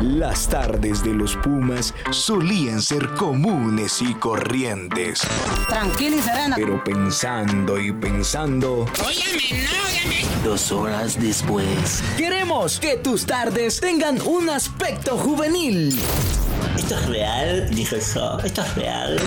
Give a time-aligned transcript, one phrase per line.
[0.00, 5.22] Las tardes de los Pumas solían ser comunes y corrientes.
[5.68, 6.54] Tranquila y serena.
[6.54, 10.44] Pero pensando y pensando, Óyame, no, óyame.
[10.44, 12.04] Dos horas después.
[12.16, 15.98] Queremos que tus tardes tengan un aspecto juvenil.
[16.76, 17.70] ¿Esto es real?
[17.74, 18.38] Dijo eso.
[18.44, 19.18] ¿Esto es real?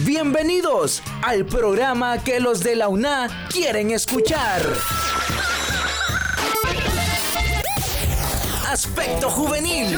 [0.00, 4.60] Bienvenidos al programa que los de la UNA quieren escuchar.
[8.76, 9.96] Aspecto juvenil.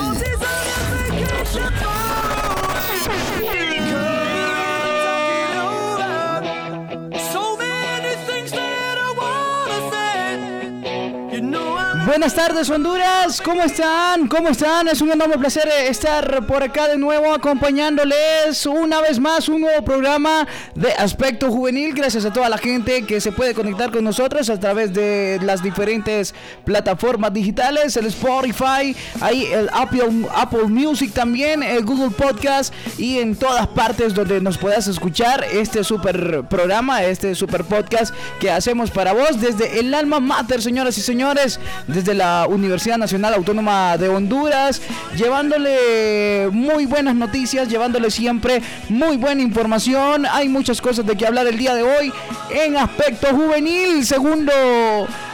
[12.09, 14.29] Buenas tardes Honduras, ¿cómo están?
[14.29, 14.89] ¿Cómo están?
[14.89, 19.61] Es un enorme placer eh, estar por acá de nuevo acompañándoles una vez más un
[19.61, 21.93] nuevo programa de Aspecto Juvenil.
[21.93, 25.63] Gracias a toda la gente que se puede conectar con nosotros a través de las
[25.63, 26.35] diferentes
[26.65, 33.37] plataformas digitales, el Spotify, ahí el Apple, Apple Music también, el Google Podcast y en
[33.37, 39.13] todas partes donde nos puedas escuchar este super programa, este super podcast que hacemos para
[39.13, 41.61] vos desde el alma mater, señoras y señores
[41.99, 44.81] desde la Universidad Nacional Autónoma de Honduras,
[45.17, 50.25] llevándole muy buenas noticias, llevándole siempre muy buena información.
[50.31, 52.13] Hay muchas cosas de que hablar el día de hoy
[52.51, 54.53] en aspecto juvenil, segundo,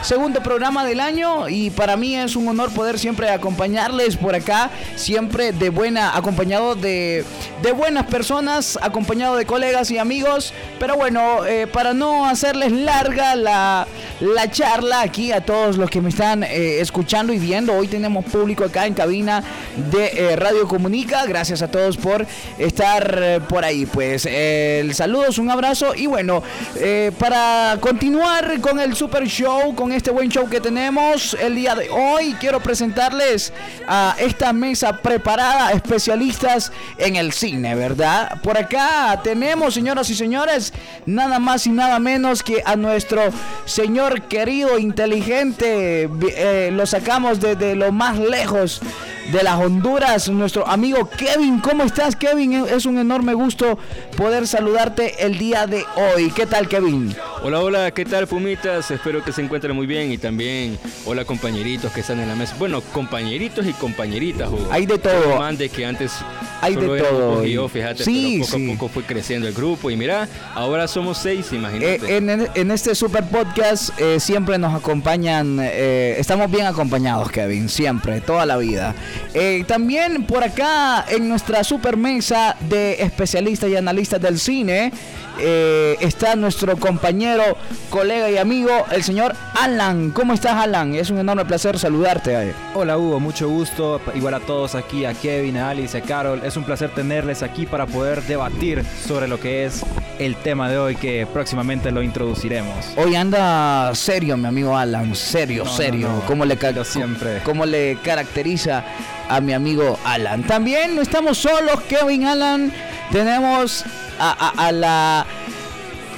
[0.05, 4.69] segundo programa del año y para mí es un honor poder siempre acompañarles por acá,
[4.95, 7.25] siempre de buena, acompañado de,
[7.63, 10.53] de buenas personas, acompañado de colegas y amigos.
[10.79, 13.87] Pero bueno, eh, para no hacerles larga la,
[14.19, 17.73] la charla aquí a todos los que me están eh, escuchando y viendo.
[17.73, 19.43] Hoy tenemos público acá en cabina
[19.91, 21.25] de eh, Radio Comunica.
[21.25, 22.27] Gracias a todos por
[22.59, 23.87] estar por ahí.
[23.87, 26.43] Pues el saludos, un abrazo y bueno,
[27.17, 31.89] para continuar con el super show, con este buen show que tenemos el día de
[31.89, 33.53] hoy, quiero presentarles
[33.87, 38.41] a esta mesa preparada, especialistas en el cine, ¿verdad?
[38.41, 40.73] Por acá tenemos, señoras y señores,
[41.05, 43.21] nada más y nada menos que a nuestro
[43.63, 48.81] señor querido, inteligente, eh, lo sacamos desde lo más lejos
[49.31, 51.59] de las Honduras, nuestro amigo Kevin.
[51.59, 52.65] ¿Cómo estás, Kevin?
[52.65, 53.77] Es un enorme gusto
[54.15, 56.31] poder saludarte el día de hoy.
[56.31, 57.15] ¿Qué tal, Kevin?
[57.43, 58.89] Hola, hola, ¿qué tal, Pumitas?
[58.91, 62.55] Espero que se encuentren muy bien y también hola, compañeritos que están en la mesa.
[62.57, 64.49] Bueno, compañeritos y compañeritas.
[64.71, 65.37] Hay de todo.
[65.39, 66.11] Mande que antes
[66.61, 67.45] hay de todo.
[67.45, 68.65] Yo, fíjate, sí, pero poco sí.
[68.65, 71.95] a poco fue creciendo el grupo y mira, ahora somos seis, imagínate.
[71.95, 77.69] Eh, en, en, este super podcast eh, siempre nos acompañan, eh, estamos bien acompañados, Kevin,
[77.69, 78.95] siempre, toda la vida.
[79.33, 84.91] Eh, también por acá en nuestra super mesa de especialistas y analistas del cine
[85.37, 87.57] eh, está nuestro compañero,
[87.89, 90.11] colega y amigo, el señor Alan.
[90.11, 90.95] ¿Cómo estás, Alan?
[90.95, 92.53] Es un enorme placer saludarte.
[92.73, 93.99] Hola, Hugo, mucho gusto.
[94.13, 96.41] Igual a todos aquí, a Kevin, a Alice, a Carol.
[96.45, 99.83] Es un placer tenerles aquí para poder debatir sobre lo que es
[100.19, 102.73] el tema de hoy que próximamente lo introduciremos.
[102.95, 106.07] Hoy anda serio, mi amigo Alan, serio, No, serio.
[106.07, 106.21] no, no.
[106.25, 107.41] ¿Cómo le, siempre.
[107.43, 108.83] cómo le caracteriza
[109.29, 110.43] a mi amigo Alan?
[110.43, 112.71] También no estamos solos, Kevin Alan.
[113.11, 113.83] Tenemos
[114.19, 115.25] a, a- a la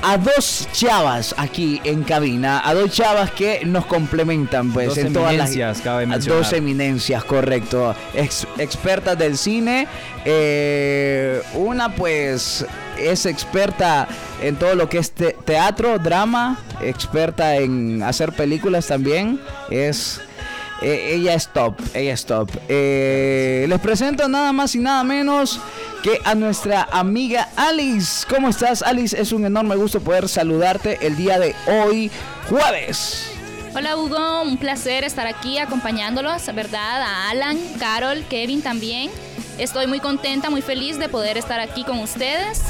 [0.04, 5.12] a dos chavas aquí en cabina, a dos chavas que nos complementan, pues Dos en
[5.12, 6.44] todas las cabe mencionar.
[6.44, 9.88] dos eminencias, correcto, Ex- expertas del cine.
[10.24, 12.64] eh, una pues
[13.00, 14.08] es experta
[14.42, 19.42] en todo lo que es te- teatro, drama, experta en hacer películas también.
[19.72, 20.22] Es
[20.82, 22.50] eh, ella es top, ella es top.
[22.70, 25.60] Eh, les presento nada más y nada menos
[26.04, 28.26] que a nuestra amiga Alice.
[28.30, 29.20] ¿Cómo estás, Alice?
[29.20, 32.12] Es un enorme gusto poder saludarte el día de hoy,
[32.50, 33.32] jueves.
[33.76, 37.02] Hola Hugo, un placer estar aquí acompañándolos, ¿verdad?
[37.02, 39.12] A Alan, Carol, Kevin también.
[39.58, 42.62] Estoy muy contenta, muy feliz de poder estar aquí con ustedes.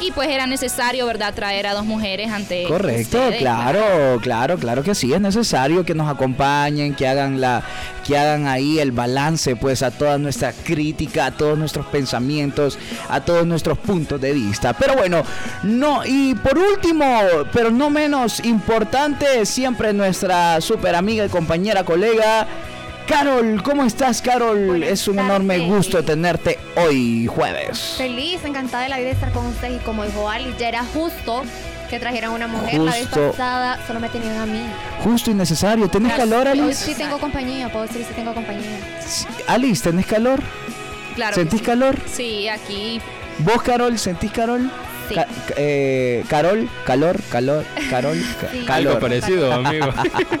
[0.00, 4.82] Y pues era necesario, ¿verdad?, traer a dos mujeres ante Correcto, ustedes, claro, claro, claro
[4.82, 7.62] que sí, es necesario que nos acompañen, que hagan la,
[8.06, 13.20] que hagan ahí el balance, pues, a toda nuestra crítica, a todos nuestros pensamientos, a
[13.20, 14.72] todos nuestros puntos de vista.
[14.72, 15.22] Pero bueno,
[15.62, 17.04] no, y por último,
[17.52, 22.46] pero no menos importante, siempre nuestra super amiga y compañera, colega.
[23.06, 24.66] Carol, ¿cómo estás, Carol?
[24.66, 25.72] Buenas es un enorme tardes.
[25.74, 27.94] gusto tenerte hoy, jueves.
[27.98, 30.84] Feliz, encantada de la vida de estar con ustedes y como dijo Ali, ya era
[30.84, 31.42] justo
[31.90, 32.80] que trajeran una mujer.
[32.80, 33.30] La vez Justo.
[33.32, 34.64] pasada solo me tenían a mí.
[35.02, 35.86] Justo y necesario.
[35.88, 36.82] ¿Tenés calor, Hoy Alice?
[36.86, 38.78] sí tengo compañía, puedo decir si tengo compañía.
[39.48, 40.40] Alice, ¿tenés calor?
[41.14, 41.66] Claro ¿Sentís sí.
[41.66, 41.96] calor?
[42.10, 43.00] Sí, aquí
[43.38, 44.60] ¿Vos, Carol, sentís calor?
[45.08, 45.14] Sí.
[45.14, 48.58] Ca- ca- eh, Carol, calor, calor, Carol, ca- Sí.
[48.68, 49.00] Algo calor.
[49.00, 49.86] parecido, amigo.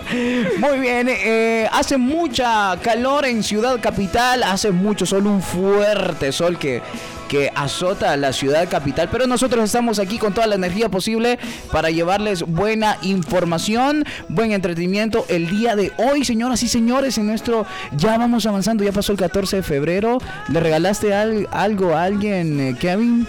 [0.58, 6.58] Muy bien, eh, hace mucha calor en Ciudad Capital, hace mucho sol, un fuerte sol
[6.58, 6.80] que,
[7.28, 11.38] que azota la ciudad capital, pero nosotros estamos aquí con toda la energía posible
[11.72, 17.66] para llevarles buena información, buen entretenimiento el día de hoy, señoras y señores, en nuestro,
[17.96, 20.18] ya vamos avanzando, ya pasó el 14 de febrero,
[20.48, 23.26] ¿le regalaste al- algo a alguien, eh, Kevin?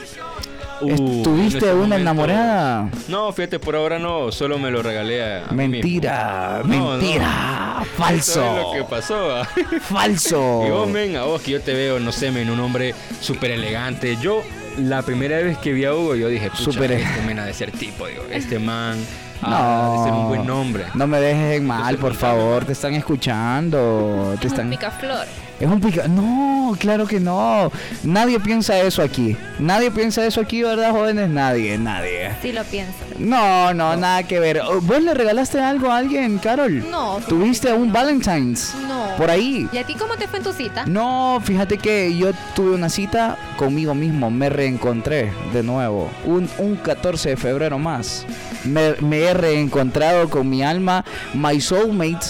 [0.81, 2.89] Uh, en ¿Tuviste este una momento- enamorada?
[3.07, 6.83] No, fíjate, por ahora no, solo me lo regalé a, a mí Mentira, mismo.
[6.91, 7.85] No, mentira, no.
[7.85, 8.31] falso.
[8.41, 9.41] Eso es lo que pasó.
[9.81, 10.63] Falso.
[10.67, 13.51] Y vos, men, a vos que yo te veo, no sé, men, un hombre súper
[13.51, 14.17] elegante.
[14.21, 14.43] Yo,
[14.77, 17.71] la primera vez que vi a Hugo, yo dije, Súper- este men ha de ser
[17.71, 18.97] tipo, digo, este man
[19.41, 19.97] No.
[19.99, 20.85] de ser un buen hombre.
[20.93, 22.65] No me dejes en mal, por favor.
[22.65, 24.35] Te están escuchando.
[24.41, 24.69] Te Es un están...
[24.69, 25.25] picaflor.
[25.59, 26.07] Es un pica.
[26.07, 27.71] No, claro que no.
[28.03, 29.37] Nadie piensa eso aquí.
[29.57, 31.29] Nadie piensa eso aquí, ¿verdad, jóvenes?
[31.29, 32.31] Nadie, nadie.
[32.41, 32.93] Sí lo pienso.
[33.17, 34.59] No, no, nada que ver.
[34.59, 36.89] Oh, ¿Vos le regalaste algo a alguien, Carol?
[36.91, 37.93] No, ¿Tuviste un no.
[37.93, 38.73] Valentine's?
[38.87, 39.15] No.
[39.17, 39.69] Por ahí.
[39.71, 40.85] ¿Y a ti cómo te fue en tu cita?
[40.85, 46.75] No, fíjate que yo tuve una cita conmigo mismo, me reencontré de nuevo, un, un
[46.75, 48.25] 14 de febrero más.
[48.65, 52.25] Me, me he reencontrado con mi alma, my soulmate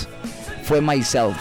[0.64, 1.38] fue myself.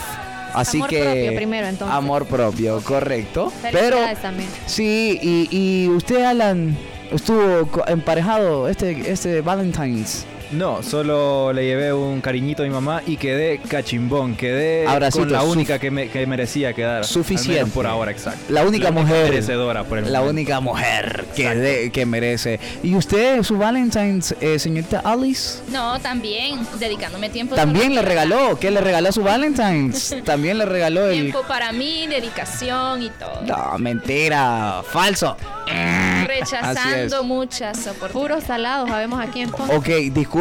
[0.54, 1.96] Así Amor que propio primero, entonces.
[1.96, 3.52] amor propio, correcto.
[3.72, 4.48] Pero también.
[4.66, 6.76] sí, y, y usted Alan
[7.10, 10.26] estuvo emparejado este este Valentine's.
[10.54, 14.36] No, solo le llevé un cariñito a mi mamá y quedé cachimbón.
[14.36, 16.98] Quedé Abracito, con la única que, me, que merecía quedar.
[16.98, 17.60] Al Suficiente.
[17.60, 18.40] menos por ahora, exacto.
[18.52, 19.30] La única mujer.
[19.30, 20.30] merecedora por el La momento.
[20.30, 22.60] única mujer que, de- que merece.
[22.82, 25.58] ¿Y usted, su Valentine's, eh, señorita Alice?
[25.70, 27.54] No, también dedicándome tiempo.
[27.56, 28.58] También le regaló.
[28.58, 30.16] ¿Qué le regaló su Valentine's?
[30.24, 31.22] También le regaló el.
[31.32, 33.40] Tiempo para mí, dedicación y todo.
[33.46, 34.82] No, mentira.
[34.88, 35.36] Falso.
[36.26, 38.12] Rechazando muchas oportunidades.
[38.14, 39.76] Puros salados, sabemos aquí entonces.
[39.76, 39.88] Ok,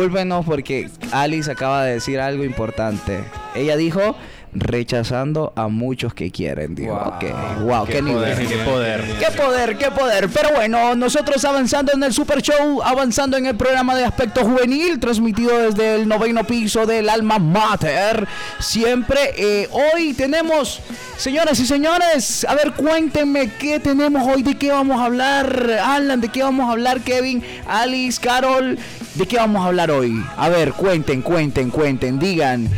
[0.04, 3.24] discúlpenos porque Alice acaba de decir algo importante.
[3.56, 4.18] Ella dijo
[4.56, 6.76] rechazando a muchos que quieren.
[6.76, 7.08] Dijo, Wow.
[7.08, 7.24] ok,
[7.66, 8.34] wow, qué, Qué nivel.
[8.34, 9.02] poder, qué poder.
[9.20, 10.30] Qué poder, qué poder.
[10.30, 15.00] Pero bueno, nosotros avanzando en el Super Show, avanzando en el programa de aspecto juvenil,
[15.00, 18.28] transmitido desde el noveno piso del Alma Mater.
[18.60, 20.82] Siempre, eh, hoy tenemos,
[21.18, 25.72] señoras y señores, a ver, cuéntenme qué tenemos hoy, de qué vamos a hablar.
[25.84, 28.78] Alan, de qué vamos a hablar, Kevin, Alice, Carol,
[29.16, 30.24] de qué vamos a hablar hoy.
[30.38, 32.70] A ver, cuenten, cuenten, cuenten, digan.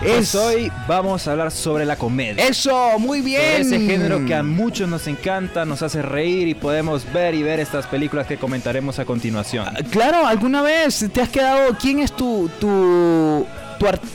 [0.00, 2.46] Pues Es hoy vamos a hablar sobre la comedia.
[2.46, 3.60] Eso, muy Sobre bien.
[3.62, 7.60] ese género que a muchos nos encanta, nos hace reír y podemos ver y ver
[7.60, 9.66] estas películas que comentaremos a continuación.
[9.90, 11.76] Claro, ¿alguna vez te has quedado?
[11.80, 13.46] ¿Quién es tu tu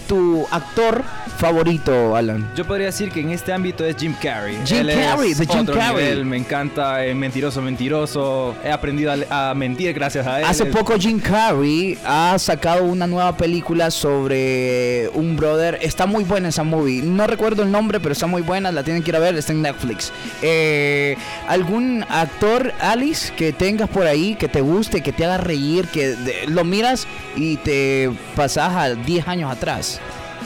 [0.08, 1.04] tu, actor
[1.38, 2.52] favorito, Alan?
[2.56, 4.58] Yo podría decir que en este ámbito es Jim Carrey.
[4.66, 6.04] Jim Él Carrey, de Jim otro Carrey.
[6.06, 8.56] nivel, me encanta, eh, mentiroso, mentiroso.
[8.64, 10.46] He aprendido a, a mentir gracias a él.
[10.46, 15.80] Hace poco Jim Carrey ha sacado una nueva película sobre un brother.
[15.82, 17.02] Está muy buena esa movie.
[17.02, 18.72] No recuerdo el nombre, pero está muy buena.
[18.72, 19.36] La tienen que ir a ver.
[19.36, 20.12] Está en Netflix.
[20.42, 21.18] Eh,
[21.48, 26.10] ¿Algún actor, Alice, que tengas por ahí, que te guste, que te haga reír, que
[26.10, 30.00] de- lo miras y te pasas a 10 años atrás?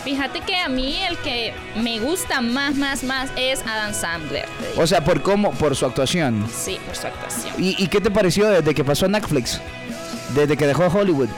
[0.04, 4.46] Fíjate que a mí el que me gusta más, más, más es Adam Sandler.
[4.78, 6.48] O sea, por cómo, por su actuación.
[6.54, 7.56] Sí, por su actuación.
[7.58, 9.62] ¿Y, y qué te pareció desde que pasó a Netflix?
[10.36, 11.30] Desde que dejó Hollywood.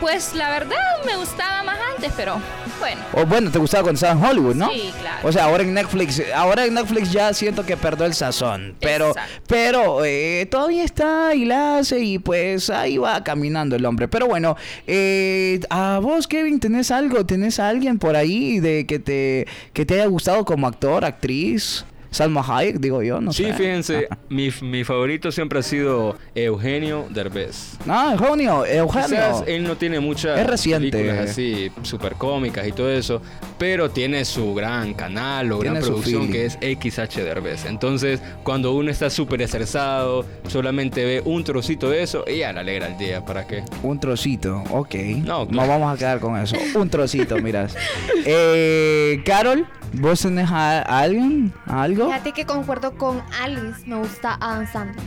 [0.00, 2.40] Pues la verdad me gustaba más antes, pero
[2.78, 3.00] bueno.
[3.12, 4.70] O bueno, te gustaba cuando estaba en Hollywood, ¿no?
[4.70, 5.28] Sí, claro.
[5.28, 8.76] O sea, ahora en Netflix, ahora en Netflix ya siento que perdió el sazón.
[8.80, 9.42] Pero, Exacto.
[9.48, 14.06] pero eh, todavía está y la hace y pues ahí va caminando el hombre.
[14.06, 17.26] Pero bueno, eh, a vos, Kevin, ¿tenés algo?
[17.26, 21.84] ¿Tenés a alguien por ahí de que te, que te haya gustado como actor, actriz?
[22.10, 23.52] Salma Hayek, digo yo, no Sí, sé.
[23.54, 27.76] fíjense, mi, mi favorito siempre ha sido Eugenio Derbez.
[27.86, 29.08] Ah, Eugenio, Eugenio.
[29.08, 30.90] Quizás él no tiene muchas Es reciente.
[30.90, 33.20] películas así súper cómicas y todo eso,
[33.58, 37.64] pero tiene su gran canal o gran Tiene producción que es XH Derbez.
[37.66, 42.60] Entonces, cuando uno está súper estresado, solamente ve un trocito de eso y ya le
[42.60, 43.24] alegra el día.
[43.24, 43.62] ¿Para qué?
[43.82, 44.94] Un trocito, ok.
[45.24, 45.68] No, No, claro.
[45.68, 46.56] vamos a quedar con eso.
[46.74, 47.74] Un trocito, miras.
[48.30, 51.52] Eh, Carol, ¿vos tenés a, a alguien?
[51.66, 52.12] ¿A algo?
[52.12, 55.04] Fíjate que concuerdo con Alice, me gusta Adam Sandler.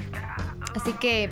[0.75, 1.29] Así que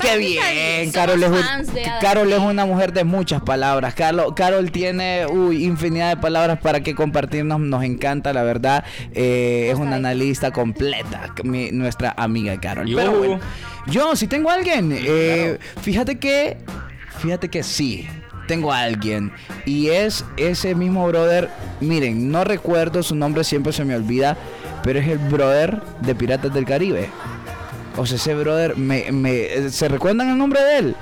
[0.00, 0.42] ¡Qué bien!
[0.80, 3.94] Alice, Carol es, un- Carol es una mujer de muchas palabras.
[3.94, 7.60] Carol, Carol tiene uy, infinidad de palabras para que compartirnos.
[7.60, 8.84] Nos encanta, la verdad.
[9.12, 12.88] Eh, es una analista completa, mi- nuestra amiga Carol.
[12.88, 13.40] ¿Y Pero bueno,
[13.86, 16.56] yo, si tengo a alguien, eh, fíjate que,
[17.18, 18.08] fíjate que sí.
[18.46, 19.32] Tengo a alguien
[19.64, 21.48] y es ese mismo brother.
[21.80, 24.36] Miren, no recuerdo su nombre, siempre se me olvida,
[24.84, 27.08] pero es el brother de Piratas del Caribe.
[27.96, 30.96] O sea, ese brother, me, me, ¿se recuerdan el nombre de él?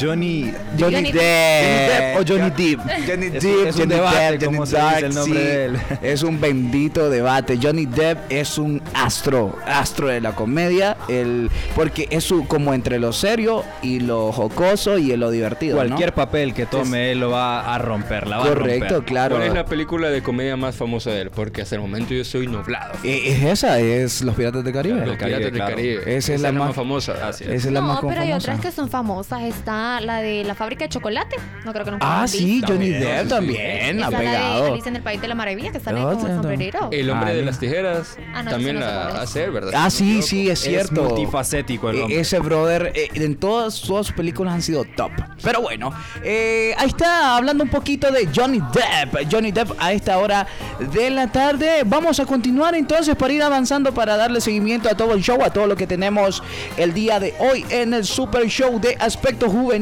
[0.00, 0.52] Johnny.
[0.78, 2.16] Johnny, Johnny Depp.
[2.18, 2.80] o Johnny Depp.
[3.06, 5.46] Johnny Depp, es un Johnny debate Depp, Johnny se dice Depp, el nombre sí.
[5.46, 5.76] de él.
[6.02, 7.58] Es un bendito debate.
[7.62, 12.98] Johnny Depp es un astro, astro de la comedia, el, porque es su, como entre
[12.98, 15.76] lo serio y lo jocoso y lo divertido.
[15.76, 15.86] ¿no?
[15.86, 18.26] Cualquier papel que tome, él lo va a romper.
[18.26, 19.04] La va a Correcto, romper.
[19.08, 19.36] claro.
[19.36, 21.30] ¿Cuál es la película de comedia más famosa de él?
[21.30, 22.92] Porque hasta el momento yo soy nublado.
[23.04, 25.04] Eh, Es esa, es Los Piratas del Caribe.
[25.06, 25.76] Los Piratas del claro.
[25.76, 26.16] Caribe.
[26.16, 27.14] Esa es la más- famosa.
[27.30, 29.42] Esa es la no, más pero hay otras que son famosas.
[29.86, 31.36] Está la de la fábrica de chocolate.
[31.64, 34.66] No creo que no Ah, sí, Johnny Depp sí, también, ha Está la de pegado.
[34.72, 36.42] Alicia en el País de la Maravilla, que sale No, con no, el no.
[36.42, 36.88] sombrerero.
[36.90, 37.46] El hombre Ah, de no.
[37.46, 39.72] las tijeras Ah, no, también no la hace, ¿verdad?
[39.76, 41.04] Ah, sí, sí, es cierto.
[41.04, 42.20] Es multifacético el hombre.
[42.20, 45.12] Ese brother, eh, en todas, todas sus películas han sido top.
[45.42, 45.92] Pero bueno,
[46.24, 49.30] eh, ahí está hablando un poquito de Johnny Depp.
[49.32, 50.48] Johnny Depp a esta hora
[50.80, 51.82] de la tarde.
[51.86, 55.50] Vamos a continuar entonces para ir avanzando, para darle seguimiento a todo el show, a
[55.50, 56.42] todo lo que tenemos
[56.76, 59.75] el día de hoy en el Super Show de Aspecto Juvenil.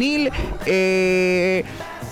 [0.67, 1.65] Eh,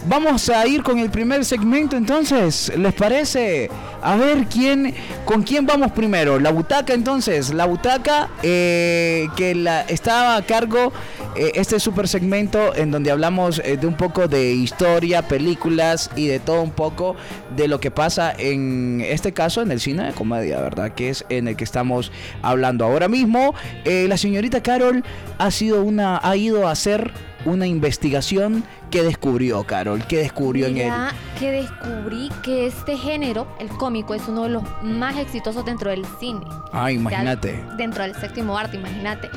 [0.04, 3.70] Vamos a ir con el primer segmento entonces, ¿les parece?
[4.02, 4.92] A ver quién,
[5.24, 6.40] con quién vamos primero.
[6.40, 10.92] La butaca entonces, la butaca eh, que la, estaba a cargo
[11.36, 16.26] eh, este super segmento en donde hablamos eh, de un poco de historia, películas y
[16.26, 17.14] de todo un poco
[17.54, 20.94] de lo que pasa en este caso en el cine de comedia, ¿verdad?
[20.94, 22.10] Que es en el que estamos
[22.42, 23.54] hablando ahora mismo.
[23.84, 25.04] La señorita Carol
[25.38, 27.12] ha sido una, ha ido a hacer
[27.44, 30.92] una investigación que descubrió, Carol, que descubrió en él.
[31.38, 36.04] Que descubrí que este género, el cómico, es uno de los más exitosos dentro del
[36.20, 36.40] cine.
[36.72, 37.64] Ah, O sea, imagínate.
[37.76, 39.30] Dentro del séptimo arte, imagínate.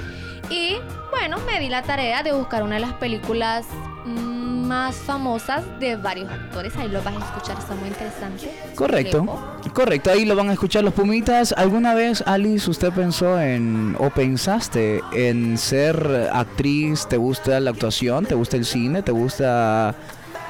[0.50, 0.76] Y
[1.12, 3.66] bueno, me di la tarea de buscar una de las películas
[4.66, 6.76] más famosas de varios actores.
[6.78, 8.52] Ahí lo vas a escuchar, está muy interesante.
[8.76, 9.74] Correcto, Lepo.
[9.74, 11.54] correcto, ahí lo van a escuchar los pumitas.
[11.54, 17.08] ¿Alguna vez, Alice, usted pensó en o pensaste en ser actriz?
[17.08, 18.26] ¿Te gusta la actuación?
[18.26, 19.02] ¿Te gusta el cine?
[19.02, 19.96] ¿Te gusta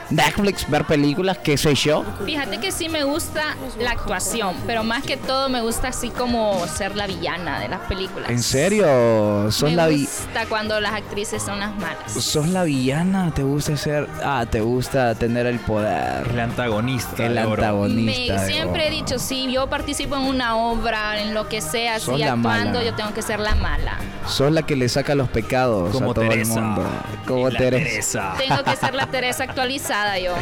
[0.09, 1.37] Netflix, ver películas?
[1.39, 2.03] ¿Qué sé yo?
[2.25, 6.65] Fíjate que sí me gusta la actuación, pero más que todo me gusta así como
[6.67, 8.29] ser la villana de las películas.
[8.29, 9.51] ¿En serio?
[9.51, 12.11] ¿Sos me la, vi- gusta cuando las actrices son las malas.
[12.11, 13.31] ¿Sos la villana?
[13.33, 14.07] ¿Te gusta ser...
[14.23, 16.27] Ah, te gusta tener el poder?
[16.29, 17.25] El antagonista.
[17.25, 18.33] El antagonista.
[18.35, 22.11] Me, siempre he dicho, si yo participo en una obra, en lo que sea, así
[22.21, 22.43] actuando,
[22.79, 22.83] mala.
[22.83, 23.97] yo tengo que ser la mala.
[24.27, 26.53] Sos la que le saca los pecados Como a todo Teresa.
[26.55, 26.87] el mundo.
[27.27, 28.33] Como La Teresa.
[28.37, 30.33] Tengo que ser la Teresa actualizada yo.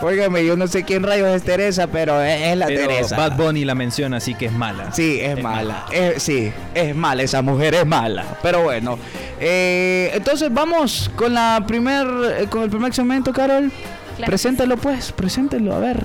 [0.00, 3.16] Óigame, yo no sé quién rayos es Teresa, pero es, es la Pero Teresa.
[3.16, 4.90] Bad Bunny la menciona, así que es mala.
[4.92, 5.86] Sí, es, mala.
[5.92, 7.22] Es- sí, es mala.
[7.22, 8.24] Esa mujer es mala.
[8.42, 8.98] Pero bueno.
[9.38, 12.06] eh, entonces vamos con la primer,
[12.40, 13.70] eh, con el primer segmento, Carol.
[14.16, 14.28] Claro.
[14.30, 16.04] Preséntelo pues, preséntelo, a ver.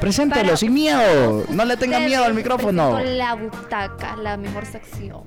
[0.00, 1.44] Preséntelo, Para- sin miedo.
[1.50, 2.98] No le tenga miedo al micrófono.
[3.00, 5.22] La butaca, la mejor sección.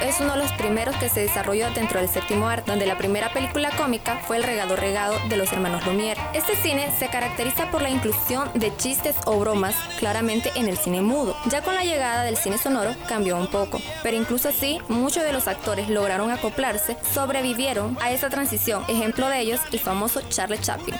[0.00, 3.32] Es uno de los primeros que se desarrolló dentro del séptimo arte, donde la primera
[3.32, 6.18] película cómica fue El regado regado de los hermanos Lumière.
[6.34, 11.00] Este cine se caracteriza por la inclusión de chistes o bromas claramente en el cine
[11.02, 11.36] mudo.
[11.46, 15.32] Ya con la llegada del cine sonoro cambió un poco, pero incluso así muchos de
[15.32, 18.84] los actores lograron acoplarse, sobrevivieron a esa transición.
[18.88, 20.96] Ejemplo de ellos, el famoso Charlie Chaplin.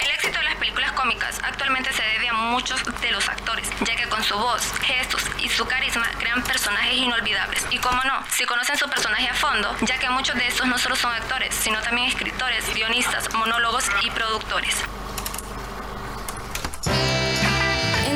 [0.00, 2.02] El éxito de las películas cómicas actualmente se
[2.42, 6.94] muchos de los actores, ya que con su voz, gestos y su carisma crean personajes
[6.94, 7.66] inolvidables.
[7.70, 10.78] Y como no, si conocen su personaje a fondo, ya que muchos de estos no
[10.78, 14.76] solo son actores, sino también escritores, guionistas, monólogos y productores.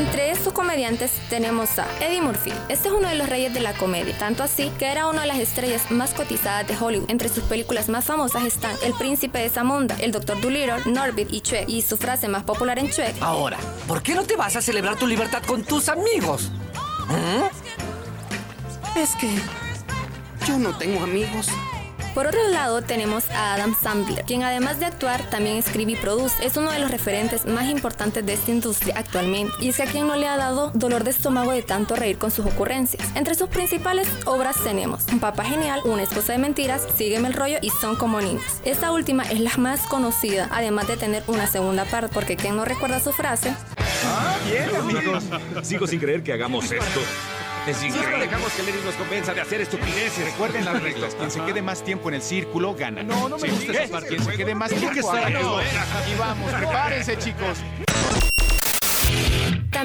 [0.06, 2.52] Entre estos comediantes tenemos a Eddie Murphy.
[2.68, 5.26] Este es uno de los reyes de la comedia, tanto así que era una de
[5.26, 7.10] las estrellas más cotizadas de Hollywood.
[7.10, 11.40] Entre sus películas más famosas están El Príncipe de Zamunda, El Doctor Dolittle, Norbit y
[11.40, 11.68] Shrek.
[11.68, 13.58] Y su frase más popular en Shrek Ahora,
[13.88, 16.52] ¿por qué no te vas a celebrar tu libertad con tus amigos?
[17.08, 18.98] ¿Mm?
[18.98, 19.28] Es que
[20.46, 21.48] yo no tengo amigos.
[22.16, 26.46] Por otro lado, tenemos a Adam Sandler, quien además de actuar, también escribe y produce.
[26.46, 29.52] Es uno de los referentes más importantes de esta industria actualmente.
[29.60, 32.16] Y es que a quien no le ha dado dolor de estómago de tanto reír
[32.16, 33.06] con sus ocurrencias.
[33.16, 37.58] Entre sus principales obras tenemos Un papá genial, Una esposa de mentiras, Sígueme el rollo
[37.60, 38.42] y Son como niños.
[38.64, 42.64] Esta última es la más conocida, además de tener una segunda parte, porque quien no
[42.64, 43.54] recuerda su frase,
[44.48, 45.24] Bien, amigos.
[45.62, 47.00] Sigo sin creer que hagamos esto.
[47.66, 48.18] Es increíble.
[48.20, 50.24] dejamos que Lenny nos convenza de hacer estupideces.
[50.24, 51.14] Recuerden las reglas.
[51.16, 53.02] Quien se quede más tiempo en el círculo gana.
[53.02, 55.34] No, no me gusta esa Quien se quede más tiempo aquí.
[55.34, 57.58] Aquí vamos, prepárense, chicos.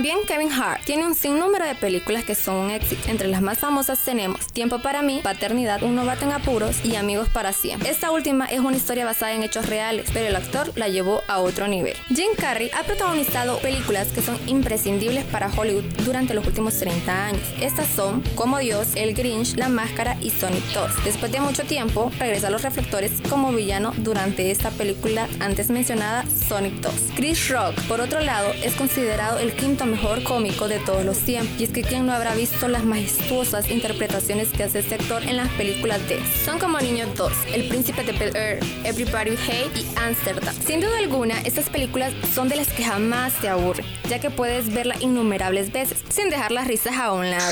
[0.02, 3.08] También Kevin Hart tiene un sinnúmero de películas que son un éxito.
[3.08, 7.30] Entre las más famosas tenemos Tiempo para mí, Paternidad, Un novato en apuros y Amigos
[7.30, 7.88] para siempre.
[7.88, 11.38] Esta última es una historia basada en hechos reales, pero el actor la llevó a
[11.38, 11.94] otro nivel.
[12.08, 17.44] Jim Carrey ha protagonizado películas que son imprescindibles para Hollywood durante los últimos 30 años.
[17.62, 21.04] Estas son Como Dios, El Grinch, La Máscara y Sonic 2.
[21.04, 26.26] Después de mucho tiempo, regresa a los reflectores como villano durante esta película antes mencionada
[26.48, 26.94] Sonic 2.
[27.16, 31.60] Chris Rock, por otro lado, es considerado el quinto mejor cómico de todos los tiempos.
[31.60, 35.38] Y es que quien no habrá visto las majestuosas interpretaciones que hace este actor en
[35.38, 39.86] las películas de Son como niños 2, El Príncipe de Bel Air, Everybody Hate y
[39.98, 40.56] Amsterdam.
[40.66, 44.74] Sin duda alguna, estas películas son de las que jamás te aburren, ya que puedes
[44.74, 47.52] verla innumerables veces, sin dejar las risas a un lado.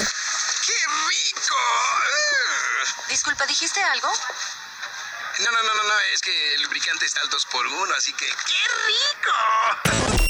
[3.10, 4.08] Disculpa, ¿dijiste algo?
[5.40, 8.14] No, no, no, no, no, es que el lubricante está al 2 por 1 así
[8.14, 8.26] que...
[8.26, 8.34] ¡Qué
[8.88, 10.30] rico!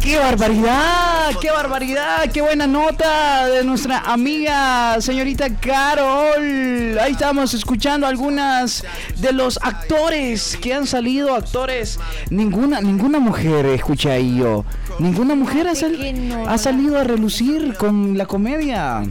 [0.00, 1.30] ¡Qué barbaridad!
[1.40, 2.28] ¡Qué barbaridad!
[2.32, 6.98] ¡Qué buena nota de nuestra amiga señorita Carol!
[6.98, 8.84] Ahí estamos escuchando algunas
[9.18, 12.00] de los actores que han salido, actores.
[12.30, 14.64] Ninguna, ninguna mujer escucha ahí yo.
[14.98, 19.02] Ninguna mujer ha, ha salido a relucir con la comedia.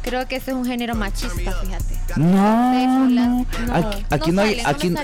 [0.00, 1.95] Creo que ese es un género machista, fíjate.
[2.14, 3.46] No, no.
[3.72, 4.94] Aquí, aquí no, hay, aquí,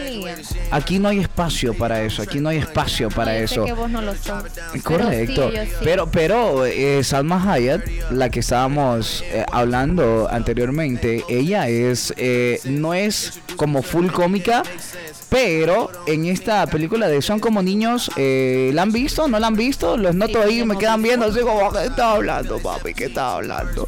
[0.70, 2.22] aquí no hay espacio para eso.
[2.22, 3.64] Aquí no hay espacio para eso.
[3.64, 4.44] que vos no lo sos.
[4.82, 5.50] Correcto.
[5.82, 12.94] Pero, pero, eh, Salma Hayat, la que estábamos eh, hablando anteriormente, ella es eh, no
[12.94, 14.62] es como full cómica,
[15.32, 19.28] pero en esta película de Son como niños, eh, ¿la han visto?
[19.28, 19.96] ¿No la han visto?
[19.96, 22.92] Los noto ahí y me quedan viendo así como, ¿qué está hablando, papi?
[22.92, 23.86] ¿Qué está hablando?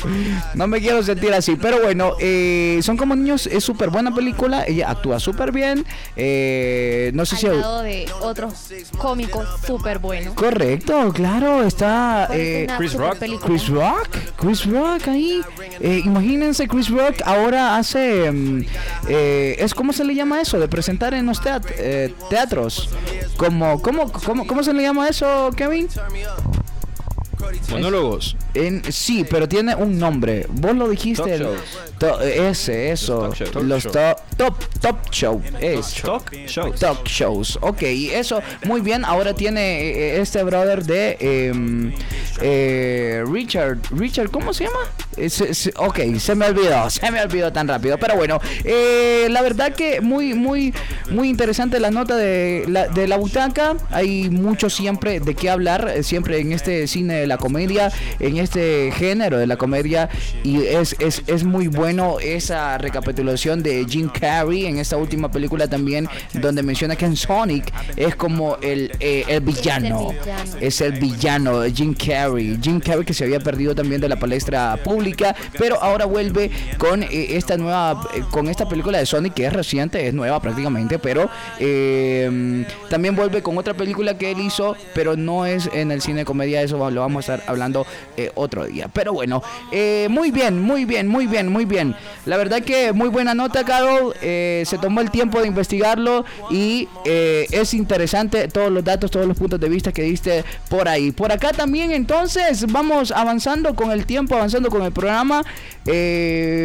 [0.55, 4.65] No me quiero sentir así, pero bueno, eh, Son como niños es súper buena película,
[4.67, 5.85] ella actúa súper bien.
[6.17, 7.47] Eh, no sé Al si...
[7.61, 8.55] lado de otros
[8.97, 10.33] cómicos súper buenos.
[10.33, 13.19] Correcto, claro, está una Chris Rock.
[13.19, 13.47] película.
[13.47, 14.09] Chris Rock,
[14.41, 15.43] Chris Rock ahí.
[15.81, 18.65] Eh, imagínense, Chris Rock ahora hace, mm,
[19.09, 22.89] eh, es cómo se le llama eso, de presentar en teat- eh, teatros.
[23.37, 25.89] Como, ¿cómo, cómo, ¿Cómo se le llama eso, Kevin?
[27.71, 28.37] Monólogos.
[28.55, 30.47] En, sí, pero tiene un nombre.
[30.49, 31.39] Vos lo dijiste.
[31.39, 31.59] Talk
[31.99, 33.33] to- ese, eso.
[33.63, 35.43] Los talk to- top, top show.
[35.61, 35.95] Es.
[36.03, 36.79] Talk shows.
[36.79, 37.59] Talk shows.
[37.61, 39.05] Ok, eso, muy bien.
[39.05, 41.93] Ahora tiene eh, este brother de em,
[42.41, 43.79] eh, Richard.
[43.91, 44.79] Richard, ¿cómo se llama?
[45.17, 45.29] Eh,
[45.77, 46.89] ok, se me olvidó.
[46.91, 47.99] Se me olvidó tan rápido.
[47.99, 50.73] Pero bueno, eh, la verdad que muy, muy,
[51.15, 53.77] muy interesante la nota de la, de la butaca.
[53.91, 55.93] Hay mucho siempre de qué hablar.
[55.95, 60.09] eh, Siempre en este cine de la comedia, en este género de la comedia.
[60.43, 65.67] Y es, es, es muy bueno esa recapitulación de Jim Carrey en esta última película
[65.69, 70.11] también, donde menciona que en Sonic es como el, eh, el villano.
[70.61, 72.59] Es el villano, Jim Carrey.
[72.63, 77.03] Jim Carrey que se había perdido también de la palestra pública, pero ahora vuelve con
[77.03, 81.31] eh, esta nueva, con esta película de Sonic que es reciente, es nueva prácticamente, pero
[81.61, 86.25] eh, también vuelve con otra película que él hizo, pero no es en el cine
[86.25, 87.87] comedia, eso lo vamos a estar hablando
[88.17, 88.89] eh, otro día.
[88.93, 91.95] Pero bueno, eh, muy bien, muy bien, muy bien, muy bien.
[92.25, 94.15] La verdad que muy buena nota, Carol.
[94.23, 99.37] eh, se tomó el tiempo de investigarlo y es interesante todos los datos, todos los
[99.37, 101.13] puntos de vista que diste por ahí.
[101.13, 105.43] Por acá también, entonces, vamos avanzando con el tiempo, avanzando con el programa.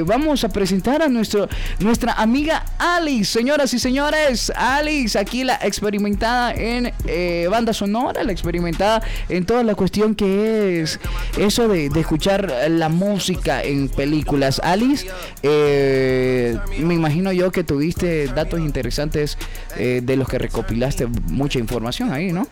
[0.05, 1.49] Vamos a presentar a nuestro,
[1.79, 4.28] nuestra amiga Alice, señoras y señores.
[4.55, 10.81] Alice, aquí la experimentada en eh, banda sonora, la experimentada en toda la cuestión que
[10.81, 10.99] es
[11.37, 14.61] eso de, de escuchar la música en películas.
[14.63, 15.07] Alice,
[15.41, 19.37] eh, me imagino yo que tuviste datos interesantes
[19.77, 22.47] eh, de los que recopilaste mucha información ahí, ¿no?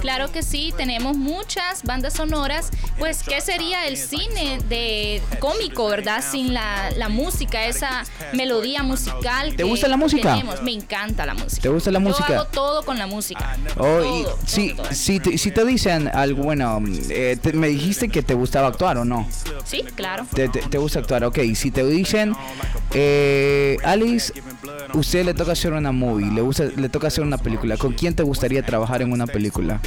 [0.00, 2.70] Claro que sí, tenemos muchas bandas sonoras.
[2.98, 6.22] Pues, ¿qué sería el cine de cómico, verdad?
[6.28, 9.50] Sin la, la música, esa melodía musical.
[9.50, 10.34] ¿Te que gusta la música?
[10.34, 10.62] tenemos.
[10.62, 11.62] Me encanta la música.
[11.62, 12.28] ¿Te gusta la música?
[12.28, 13.56] Yo hago todo con la música.
[13.76, 18.22] Oh, y si, si, te, si te dicen algo, bueno, eh, te- me dijiste que
[18.22, 19.28] te gustaba actuar o no.
[19.64, 20.26] Sí, claro.
[20.34, 21.38] Te, te- te gusta actuar, ok.
[21.54, 22.34] Si te dicen,
[22.92, 24.32] eh, Alice,
[24.94, 28.14] usted le toca hacer una movie, le, gusta, le toca hacer una película, ¿con quién
[28.14, 29.80] te gustaría trabajar en una película?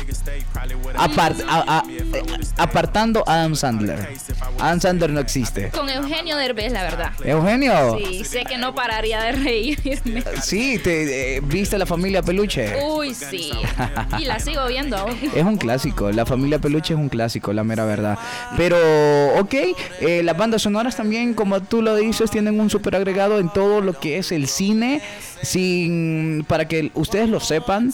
[0.96, 2.24] Apart- a- a- eh,
[2.58, 4.10] apartando Adam Sandler.
[4.60, 5.70] Adam Sandler no existe.
[5.70, 7.12] Con Eugenio Derbez, la verdad.
[7.24, 7.98] Eugenio.
[7.98, 10.24] Sí, sé que no pararía de reírme.
[10.42, 12.76] Sí, te eh, viste la familia Peluche.
[12.84, 13.52] Uy, sí.
[14.20, 15.18] Y la sigo viendo aún.
[15.34, 18.18] Es un clásico, la familia Peluche es un clásico, la mera verdad.
[18.58, 18.78] Pero,
[19.40, 19.54] ok,
[20.02, 23.82] eh, las bandas sonoras también, como tú lo dices, tienen un super agregado en todo
[23.82, 25.02] lo que es el cine,
[25.42, 27.94] sin para que ustedes lo sepan.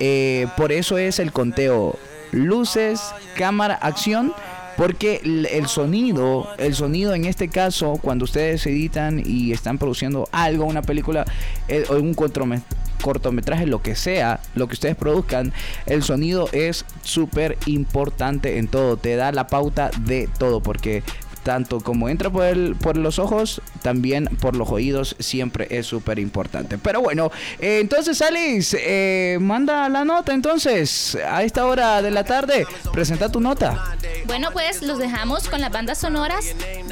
[0.00, 1.98] eh, por eso es el conteo
[2.32, 3.00] luces,
[3.36, 4.32] cámara, acción.
[4.78, 10.66] Porque el, sonido, el sonido en este caso, cuando ustedes editan y están produciendo algo,
[10.66, 11.24] una película
[11.66, 15.52] eh, o un cortometraje, lo que sea, lo que ustedes produzcan,
[15.86, 18.96] el sonido es súper importante en todo.
[18.96, 21.02] Te da la pauta de todo, porque
[21.48, 26.18] tanto como entra por, el- por los ojos, también por los oídos siempre es súper
[26.18, 26.76] importante.
[26.76, 32.24] Pero bueno, eh, entonces Alice, eh, manda la nota entonces a esta hora de la
[32.24, 32.66] tarde.
[32.92, 33.96] Presenta tu nota.
[34.26, 36.44] Bueno, pues los dejamos con las bandas sonoras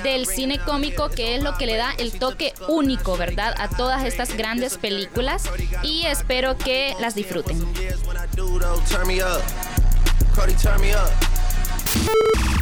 [0.03, 3.55] del cine cómico, que es lo que le da el toque único, ¿verdad?
[3.59, 5.43] A todas estas grandes películas.
[5.83, 7.63] Y espero que las disfruten.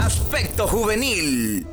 [0.01, 1.67] Aspecto juvenil.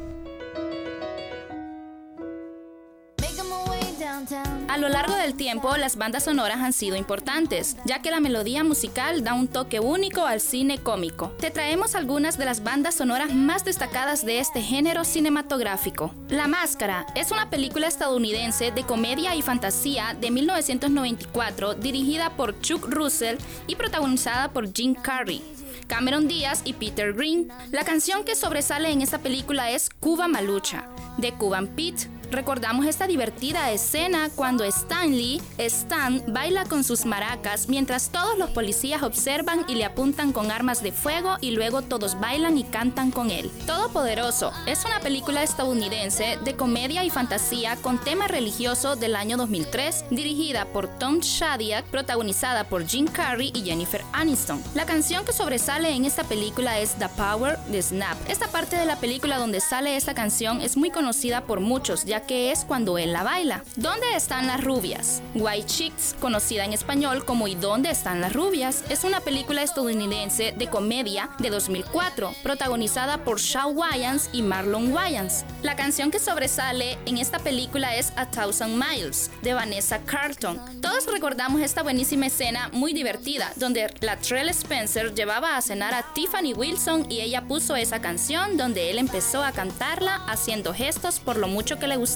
[4.72, 8.64] A lo largo del tiempo, las bandas sonoras han sido importantes, ya que la melodía
[8.64, 11.36] musical da un toque único al cine cómico.
[11.42, 16.16] Te traemos algunas de las bandas sonoras más destacadas de este género cinematográfico.
[16.30, 22.88] La Máscara es una película estadounidense de comedia y fantasía de 1994 dirigida por Chuck
[22.88, 25.44] Russell y protagonizada por Jim Carrey.
[25.88, 27.52] Cameron Díaz y Peter Green.
[27.72, 30.86] La canción que sobresale en esta película es Cuba Malucha,
[31.18, 32.08] de Cuban Pete.
[32.32, 39.04] Recordamos esta divertida escena cuando Stanley, Stan, baila con sus maracas mientras todos los policías
[39.04, 43.32] observan y le apuntan con armas de fuego y luego todos bailan y cantan con
[43.32, 43.52] él.
[43.67, 50.06] Todopoderoso es una película estadounidense de comedia y fantasía con tema religioso del año 2003,
[50.10, 54.63] dirigida por Tom Shadyac, protagonizada por Jim Carrey y Jennifer Aniston.
[54.74, 58.17] La canción que sobresale en esta película es The Power de Snap.
[58.30, 62.21] Esta parte de la película donde sale esta canción es muy conocida por muchos, ya
[62.22, 63.64] que es cuando él la baila.
[63.76, 65.22] ¿Dónde están las rubias?
[65.36, 68.84] White Chicks, conocida en español como ¿Y dónde están las rubias?
[68.90, 75.46] Es una película estadounidense de comedia de 2004, protagonizada por Shawn Wayans y Marlon Wayans.
[75.62, 80.60] La canción que sobresale en esta película es A Thousand Miles, de Vanessa Carlton.
[80.82, 86.04] Todos recordamos esta buenísima escena muy divertida, donde la Trell Spencer llevaba a cenar a
[86.14, 91.38] Tiffany Wilson y ella puso esa canción donde él empezó a cantarla haciendo gestos por
[91.38, 92.11] lo mucho que le gustaba.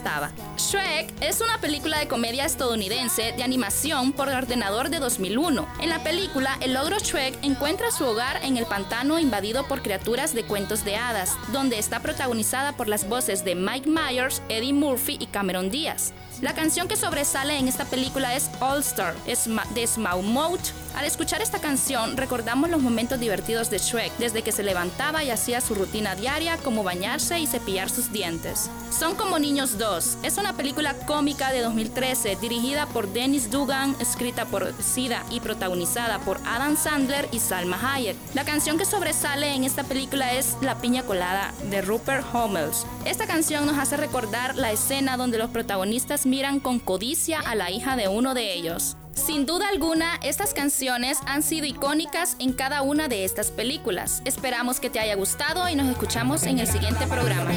[0.58, 5.68] Shrek es una película de comedia estadounidense de animación por ordenador de 2001.
[5.82, 10.34] En la película, el ogro Shrek encuentra su hogar en el pantano invadido por criaturas
[10.34, 15.18] de cuentos de hadas, donde está protagonizada por las voces de Mike Myers, Eddie Murphy
[15.20, 16.14] y Cameron Díaz.
[16.42, 20.60] La canción que sobresale en esta película es All Star Sma- de Smallmouth.
[20.96, 25.30] Al escuchar esta canción recordamos los momentos divertidos de Shrek, desde que se levantaba y
[25.32, 28.70] hacía su rutina diaria como bañarse y cepillar sus dientes.
[28.98, 34.46] Son como Niños 2 es una película cómica de 2013 dirigida por Dennis Dugan, escrita
[34.46, 38.16] por Sida y protagonizada por Adam Sandler y Salma Hayek.
[38.34, 42.86] La canción que sobresale en esta película es La piña colada de Rupert Hummels.
[43.06, 47.72] Esta canción nos hace recordar la escena donde los protagonistas miran con codicia a la
[47.72, 48.98] hija de uno de ellos.
[49.14, 54.22] Sin duda alguna, estas canciones han sido icónicas en cada una de estas películas.
[54.26, 57.52] Esperamos que te haya gustado y nos escuchamos en el siguiente programa.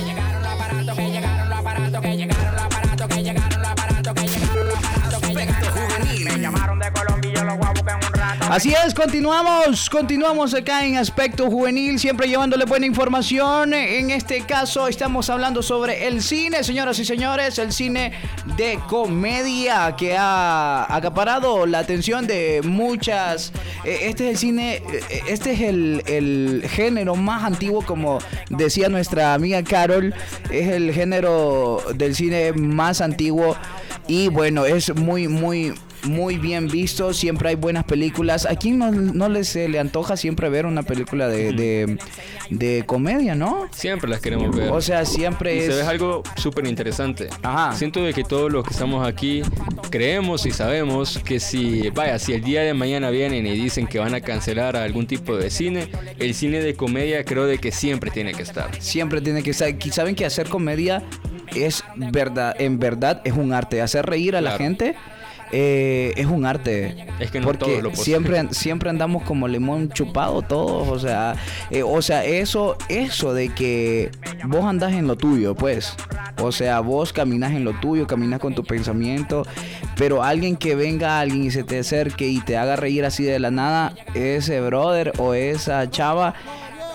[8.51, 13.75] Así es, continuamos, continuamos acá en Aspecto Juvenil, siempre llevándole buena información.
[13.75, 18.13] En este caso estamos hablando sobre el cine, señoras y señores, el cine
[18.57, 23.53] de comedia que ha acaparado la atención de muchas.
[23.85, 28.89] eh, Este es el cine, eh, este es el, el género más antiguo, como decía
[28.89, 30.15] nuestra amiga Carol,
[30.51, 33.57] es el género del cine más antiguo
[34.07, 38.47] y bueno, es muy, muy muy bien visto, siempre hay buenas películas.
[38.47, 41.99] ¿A quién no, no les le antoja siempre ver una película de, de,
[42.51, 43.69] de comedia, no?
[43.73, 44.71] Siempre las queremos ver.
[44.71, 45.67] O sea, siempre Y es...
[45.67, 47.29] se ve algo súper interesante.
[47.75, 49.43] Siento de que todos los que estamos aquí
[49.91, 53.99] creemos y sabemos que si, vaya, si el día de mañana vienen y dicen que
[53.99, 58.11] van a cancelar algún tipo de cine, el cine de comedia creo de que siempre
[58.11, 58.71] tiene que estar.
[58.81, 59.69] Siempre tiene que estar.
[59.91, 61.03] Saben que hacer comedia
[61.55, 63.83] es verdad, en verdad es un arte.
[63.83, 64.95] Hacer reír a la gente
[65.53, 67.07] eh, es un arte.
[67.19, 71.35] Es que no porque lo siempre, siempre andamos como limón chupado todos, o sea,
[71.71, 74.11] eh, o sea, eso, eso de que
[74.47, 75.95] vos andás en lo tuyo, pues.
[76.41, 79.45] O sea, vos caminas en lo tuyo, caminas con tu pensamiento,
[79.97, 83.41] pero alguien que venga, alguien y se te acerque y te haga reír así de
[83.41, 86.35] la nada, ese brother o esa chava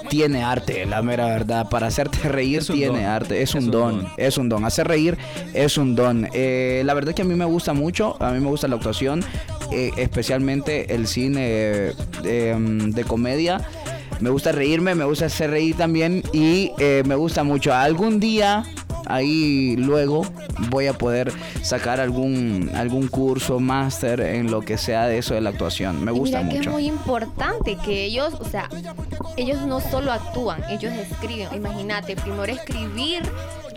[0.10, 1.70] tiene arte, la mera verdad.
[1.70, 3.06] Para hacerte reír tiene don.
[3.06, 3.42] arte.
[3.42, 4.12] Es, Es un, don, don.
[4.18, 4.66] Es un don.
[4.66, 5.18] Hacer reír
[5.54, 6.28] es un don.
[6.34, 8.16] Eh, la verdad es que a mí me gusta mucho.
[8.22, 9.24] A mí me gusta la actuación.
[9.72, 13.62] eh, especialmente el cine eh, de, mm, de comedia.
[14.20, 16.24] Me gusta reírme, me gusta hacer reír también.
[16.32, 16.72] Y
[17.06, 17.74] me gusta mucho.
[17.74, 18.63] Algún día
[19.08, 20.26] ahí luego
[20.70, 25.42] voy a poder sacar algún algún curso, máster en lo que sea de eso de
[25.42, 26.04] la actuación.
[26.04, 26.62] Me Y gusta que mucho.
[26.62, 28.70] es muy importante que ellos, o sea,
[29.38, 31.48] ellos no solo actúan, ellos escriben.
[31.56, 33.22] Imagínate, primero escribir.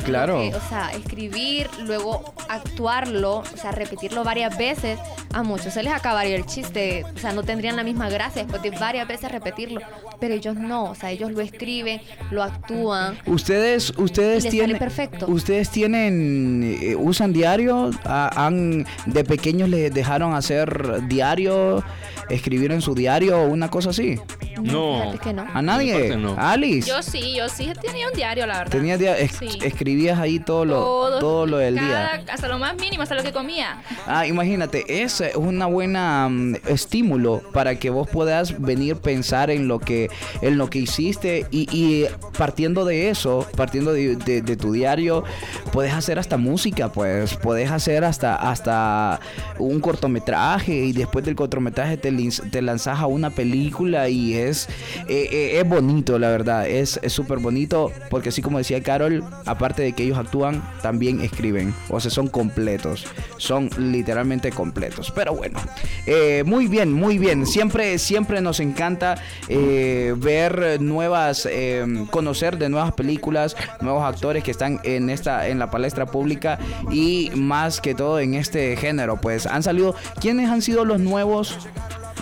[0.06, 0.38] Claro.
[0.40, 4.98] que- o sea, escribir, luego actuarlo, o sea, repetirlo varias veces.
[5.32, 8.62] A muchos se les acabaría el chiste, o sea, no tendrían la misma gracia después
[8.62, 9.80] de varias veces repetirlo.
[10.18, 13.18] Pero ellos no, o sea, ellos lo escriben, lo actúan.
[13.26, 15.26] Ustedes, ustedes Y les sale tienen, perfecto.
[15.28, 21.82] ustedes tienen, eh, usan diario, Ah, han, de pequeños les dejaron hacer diario,
[22.30, 24.18] escribir en su diario o una cosa así.
[24.62, 25.00] No.
[25.12, 25.46] Fíjate que no.
[25.52, 26.16] A nadie.
[26.16, 26.34] No.
[26.38, 26.88] Alice.
[26.88, 28.72] Yo sí, yo sí tenía un diario, la verdad.
[28.72, 29.48] Tenía dia- es- Sí.
[29.96, 31.86] Escribías ahí todo lo, Todo, todo lo del cada-
[32.18, 32.24] día.
[32.32, 33.80] Hasta lo más mínimo, hasta lo que comía.
[34.06, 39.78] Ah, imagínate, es una buena mm, estímulo para que vos puedas venir pensar en lo
[39.78, 40.08] que
[40.42, 42.06] en lo que hiciste y, y
[42.36, 45.24] partiendo de eso, partiendo de, de- de tu diario,
[45.72, 49.20] puedes hacer hasta música, pues, puedes hacer hasta hasta
[49.58, 52.12] un cortometraje y después del cortometraje te,
[52.50, 54.68] te lanzas a una película y es
[55.08, 59.24] eh, eh, es bonito, la verdad, es es súper bonito porque así como decía Carol,
[59.46, 65.12] aparte que ellos actúan, también escriben, o sea, son completos, son literalmente completos.
[65.14, 65.58] Pero bueno,
[66.06, 67.46] eh, muy bien, muy bien.
[67.46, 69.16] Siempre, siempre nos encanta
[69.48, 75.58] eh, ver nuevas, eh, conocer de nuevas películas, nuevos actores que están en esta, en
[75.58, 76.58] la palestra pública
[76.90, 79.20] y más que todo en este género.
[79.20, 81.58] Pues han salido, ¿quiénes han sido los nuevos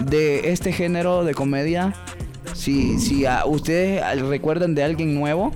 [0.00, 1.94] de este género de comedia?
[2.52, 5.52] Si, si a ustedes recuerdan de alguien nuevo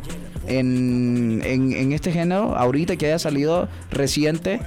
[0.49, 4.61] en, en, en este género, ahorita que haya salido reciente.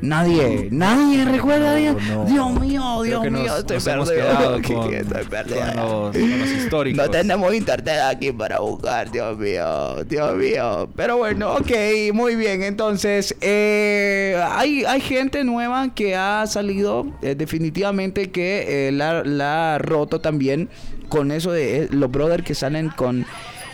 [0.00, 1.74] Nadie, nadie recuerda.
[1.74, 1.96] Dios,
[2.28, 4.60] Dios mío, Dios que nos- mío, estoy perdido.
[4.80, 5.58] con- estoy perdido.
[5.58, 7.04] con los- con los históricos.
[7.04, 10.88] No tenemos internet aquí para buscar, Dios mío, Dios mío.
[10.94, 11.72] Pero bueno, ok,
[12.14, 12.62] muy bien.
[12.62, 19.74] Entonces, eh, hay, hay gente nueva que ha salido, eh, definitivamente que eh, la, la
[19.74, 20.68] ha roto también
[21.08, 23.26] con eso de eh, los brothers que salen con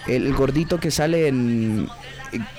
[0.06, 1.88] el, gordito que sale en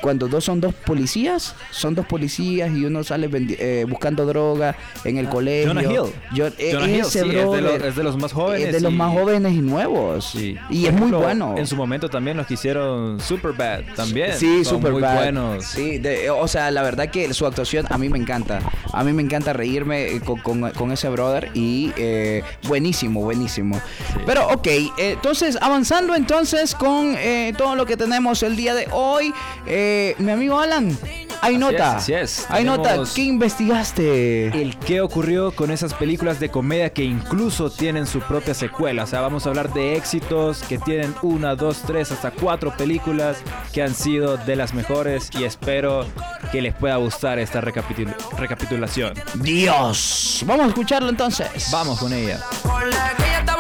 [0.01, 5.17] cuando dos son dos policías, son dos policías y uno sale eh, buscando droga en
[5.17, 5.69] el colegio.
[5.69, 6.11] Jonah Hill.
[6.33, 8.67] Yo- eh, Jonah Hill, ese sí, es de, los, es de los más jóvenes.
[8.67, 10.35] es de los y- más jóvenes y nuevos.
[10.35, 11.55] Y Por es muy bueno.
[11.57, 14.33] En su momento también los que hicieron Superbad también.
[14.37, 15.15] Sí, son super muy bad.
[15.15, 15.65] buenos.
[15.65, 18.59] Sí, de- o sea, la verdad que su actuación a mí me encanta.
[18.93, 23.79] A mí me encanta reírme eh, con, con- con ese brother y eh, buenísimo, buenísimo.
[24.25, 28.87] Pero ok, eh, entonces avanzando entonces con eh, todo lo que tenemos el día de
[28.91, 29.33] hoy,
[29.67, 30.97] eh, mi amigo Alan,
[31.41, 31.97] hay nota.
[31.97, 32.51] Así es, así es.
[32.51, 32.97] Hay nota.
[33.13, 34.47] ¿Qué investigaste?
[34.61, 39.03] El qué ocurrió con esas películas de comedia que incluso tienen su propia secuela.
[39.03, 43.37] O sea, vamos a hablar de éxitos que tienen una, dos, tres, hasta cuatro películas
[43.73, 46.05] que han sido de las mejores y espero
[46.51, 49.13] que les pueda gustar esta recapitul- recapitulación.
[49.35, 50.43] Dios.
[50.45, 51.69] Vamos a escucharlo entonces.
[51.71, 52.39] Vamos con ella.
[52.63, 53.55] Ole, que ella está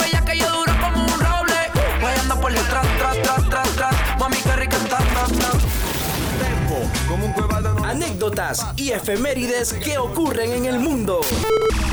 [8.15, 11.19] Anécdotas y efemérides que ocurren en el mundo.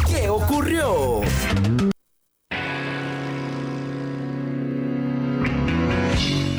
[0.09, 1.21] ¿Qué ocurrió?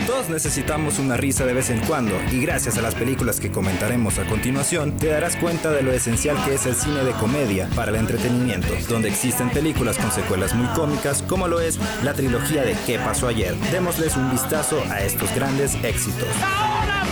[0.05, 4.19] Todos necesitamos una risa de vez en cuando y gracias a las películas que comentaremos
[4.19, 7.91] a continuación te darás cuenta de lo esencial que es el cine de comedia para
[7.91, 12.75] el entretenimiento, donde existen películas con secuelas muy cómicas como lo es la trilogía de
[12.85, 13.55] ¿Qué pasó ayer?
[13.71, 16.27] Démosles un vistazo a estos grandes éxitos.
[16.43, 17.02] ¡Ahora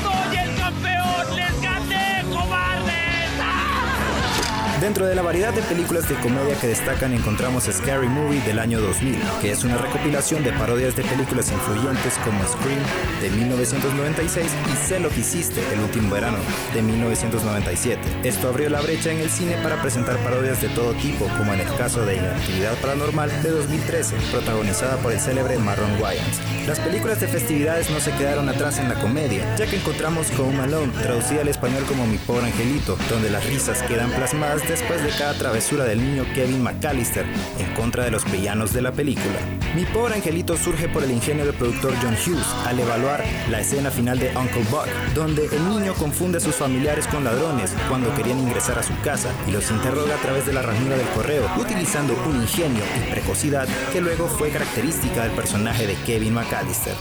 [4.82, 8.82] Dentro de la variedad de películas de comedia que destacan encontramos Scary Movie del año
[8.82, 12.82] 2000, que es una recopilación de parodias de películas influyentes como Scream
[13.22, 16.39] de 1996 y Sé lo que hiciste el último verano
[16.74, 18.02] de 1997.
[18.24, 21.60] Esto abrió la brecha en el cine para presentar parodias de todo tipo, como en
[21.60, 26.39] el caso de Inactividad Paranormal de 2013, protagonizada por el célebre Marron Wayans.
[26.67, 30.60] Las películas de festividades no se quedaron atrás en la comedia, ya que encontramos Home
[30.60, 35.10] Alone, traducida al español como Mi pobre angelito, donde las risas quedan plasmadas después de
[35.10, 37.26] cada travesura del niño Kevin McAllister
[37.60, 39.38] en contra de los villanos de la película.
[39.76, 43.92] Mi pobre angelito surge por el ingenio del productor John Hughes al evaluar la escena
[43.92, 48.40] final de Uncle Buck, donde el niño confunde a sus familiares con ladrones cuando querían
[48.40, 52.14] ingresar a su casa y los interroga a través de la ranura del correo, utilizando
[52.26, 56.96] un ingenio y precocidad que luego fue característica del personaje de Kevin McAllister.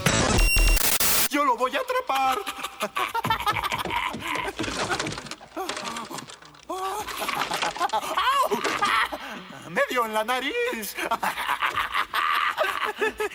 [1.30, 3.39] ¡Yo lo voy a atrapar!
[9.70, 10.96] ¡Me dio en la nariz!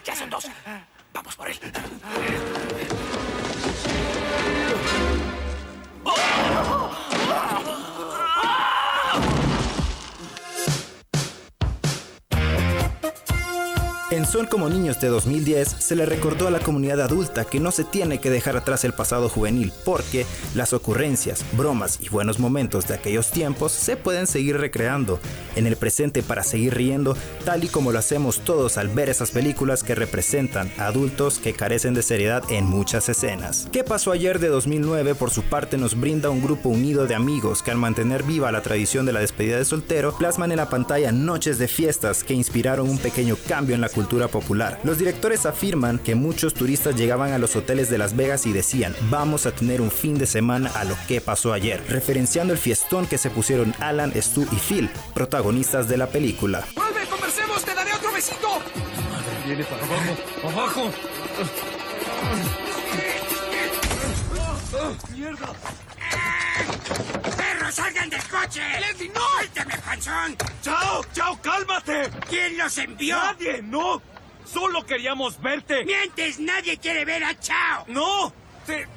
[0.04, 0.48] Ya son dos.
[1.12, 1.60] Vamos por él.
[14.12, 17.72] En Son como Niños de 2010 se le recordó a la comunidad adulta que no
[17.72, 22.88] se tiene que dejar atrás el pasado juvenil porque las ocurrencias, bromas y buenos momentos
[22.88, 25.20] de aquellos tiempos se pueden seguir recreando
[25.56, 29.32] en el presente para seguir riendo tal y como lo hacemos todos al ver esas
[29.32, 33.68] películas que representan a adultos que carecen de seriedad en muchas escenas.
[33.72, 37.64] ¿Qué pasó ayer de 2009 por su parte nos brinda un grupo unido de amigos
[37.64, 41.12] que al mantener viva la tradición de la despedida de soltero plasman en la pantalla
[41.12, 44.80] noches de fiestas que inspiraron un pequeño cambio en la cultura popular.
[44.84, 48.94] Los directores afirman que muchos turistas llegaban a los hoteles de Las Vegas y decían,
[49.10, 53.08] vamos a tener un fin de semana a lo que pasó ayer, referenciando el fiestón
[53.08, 56.66] que se pusieron Alan, Stu y Phil, protagonistas de la película.
[56.76, 57.64] ¡Vuelve, conversemos!
[57.64, 58.48] ¡Te daré otro besito!
[59.46, 60.12] Viene para abajo,
[60.44, 60.92] abajo.
[65.16, 65.48] ¡Mierda!
[67.76, 68.62] ¡Perros, salgan del coche!
[68.80, 69.22] ¡Leslie, no!
[69.36, 70.38] ¡Suéltame, panzón!
[70.62, 72.10] ¡Chao, chao, cálmate!
[72.30, 73.18] ¿Quién los envió?
[73.18, 74.02] ¡Nadie, no!
[74.46, 75.84] ¡Solo queríamos verte!
[75.86, 76.40] ¡Mientes!
[76.40, 77.86] ¡Nadie quiere ver a Chao!
[77.88, 78.34] ¡No!
[78.66, 78.88] ¡Te...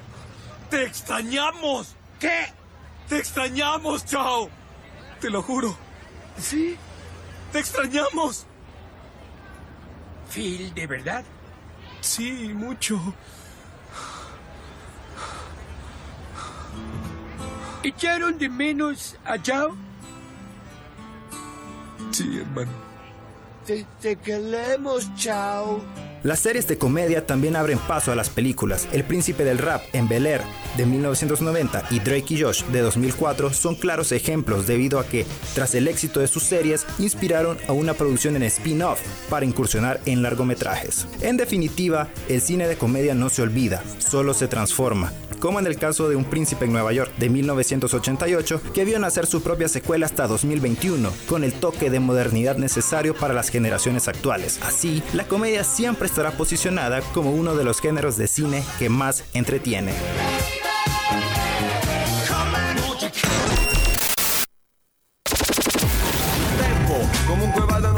[0.71, 1.95] te extrañamos!
[2.21, 2.47] ¿Qué?
[3.09, 4.51] ¡Te extrañamos, Chao!
[5.21, 5.77] Te lo juro.
[6.39, 6.77] Sí,
[7.53, 8.47] te extrañamos.
[10.33, 11.25] ¿Phil, de verdad?
[12.01, 13.01] Sí, mucho.
[17.83, 19.77] ¿Echaron de menos a Chao?
[22.11, 22.73] Sí, hermano.
[23.67, 25.81] Te, te queremos, Chao.
[26.25, 28.89] Las series de comedia también abren paso a las películas.
[28.93, 30.41] El Príncipe del Rap en Bel Air
[30.77, 35.77] de 1990 y Drake y Josh de 2004 son claros ejemplos debido a que, tras
[35.77, 41.07] el éxito de sus series, inspiraron a una producción en spin-off para incursionar en largometrajes.
[41.21, 45.77] En definitiva, el cine de comedia no se olvida, solo se transforma como en el
[45.77, 50.07] caso de Un Príncipe en Nueva York de 1988, que vio nacer su propia secuela
[50.07, 54.59] hasta 2021, con el toque de modernidad necesario para las generaciones actuales.
[54.63, 59.25] Así, la comedia siempre estará posicionada como uno de los géneros de cine que más
[59.35, 59.93] entretiene.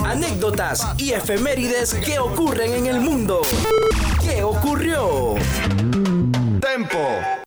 [0.04, 3.42] Anécdotas y efemérides que ocurren en el mundo.
[4.22, 5.36] ¿Qué ocurrió?
[6.70, 6.98] Tempo.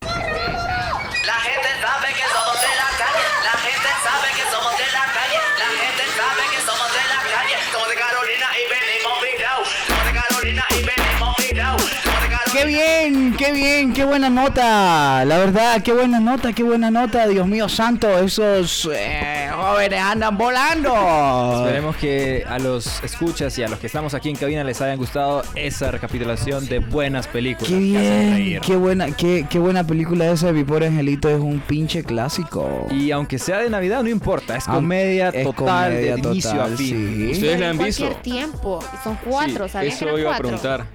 [0.01, 3.23] La gente sabe que somos de la calle.
[3.45, 5.39] La gente sabe que somos de la calle.
[5.63, 7.55] La gente sabe que somos de la calle.
[7.71, 9.69] Somos de Carolina y venimos virados.
[9.87, 12.39] Somos de Carolina y venimos Carolina.
[12.51, 15.23] Qué bien, qué bien, qué buena nota.
[15.23, 17.25] La verdad, qué buena nota, qué buena nota.
[17.25, 21.63] Dios mío santo, esos eh, jóvenes andan volando.
[21.65, 24.97] Esperemos que a los escuchas y a los que estamos aquí en cabina les hayan
[24.97, 27.69] gustado esa recapitulación de buenas películas.
[27.69, 31.29] Qué bien, qué buena, qué, qué buena película esa de Mi Pobre Angelito.
[31.29, 32.87] Es un pinche clásico.
[32.91, 36.53] Y aunque sea de Navidad, no importa, es comedia es total comedia de inicio a
[36.55, 36.87] total, fin.
[37.25, 37.31] sí.
[37.31, 38.05] ¿Ustedes la han visto?
[38.05, 38.79] Cualquier tiempo.
[39.03, 40.59] Son cuatro, Sí, ¿sabías que Eso eran iba a cuatro?
[40.59, 40.85] preguntar.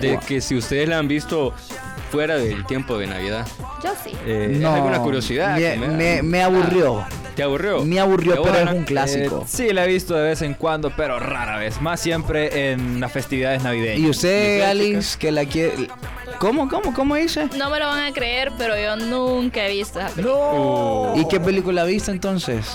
[0.00, 1.52] De que si ustedes la han visto
[2.10, 3.46] fuera del tiempo de Navidad.
[3.82, 4.12] Yo sí.
[4.26, 5.56] Eh, No, es alguna curiosidad.
[5.58, 7.04] me- me- me aburrió.
[7.40, 7.82] ¿Te aburrió?
[7.86, 8.78] Me aburrió, ¿Te pero es aburre?
[8.80, 9.40] un clásico.
[9.44, 11.80] Eh, sí, la he visto de vez en cuando, pero rara vez.
[11.80, 13.98] Más siempre en las festividades navideñas.
[13.98, 15.88] ¿Y usted, Alice, que la quiere...
[16.38, 17.48] ¿Cómo, cómo, cómo dice?
[17.56, 20.34] No me lo van a creer, pero yo nunca he visto esa película.
[20.36, 21.14] Oh.
[21.16, 22.66] ¿Y qué película viste entonces?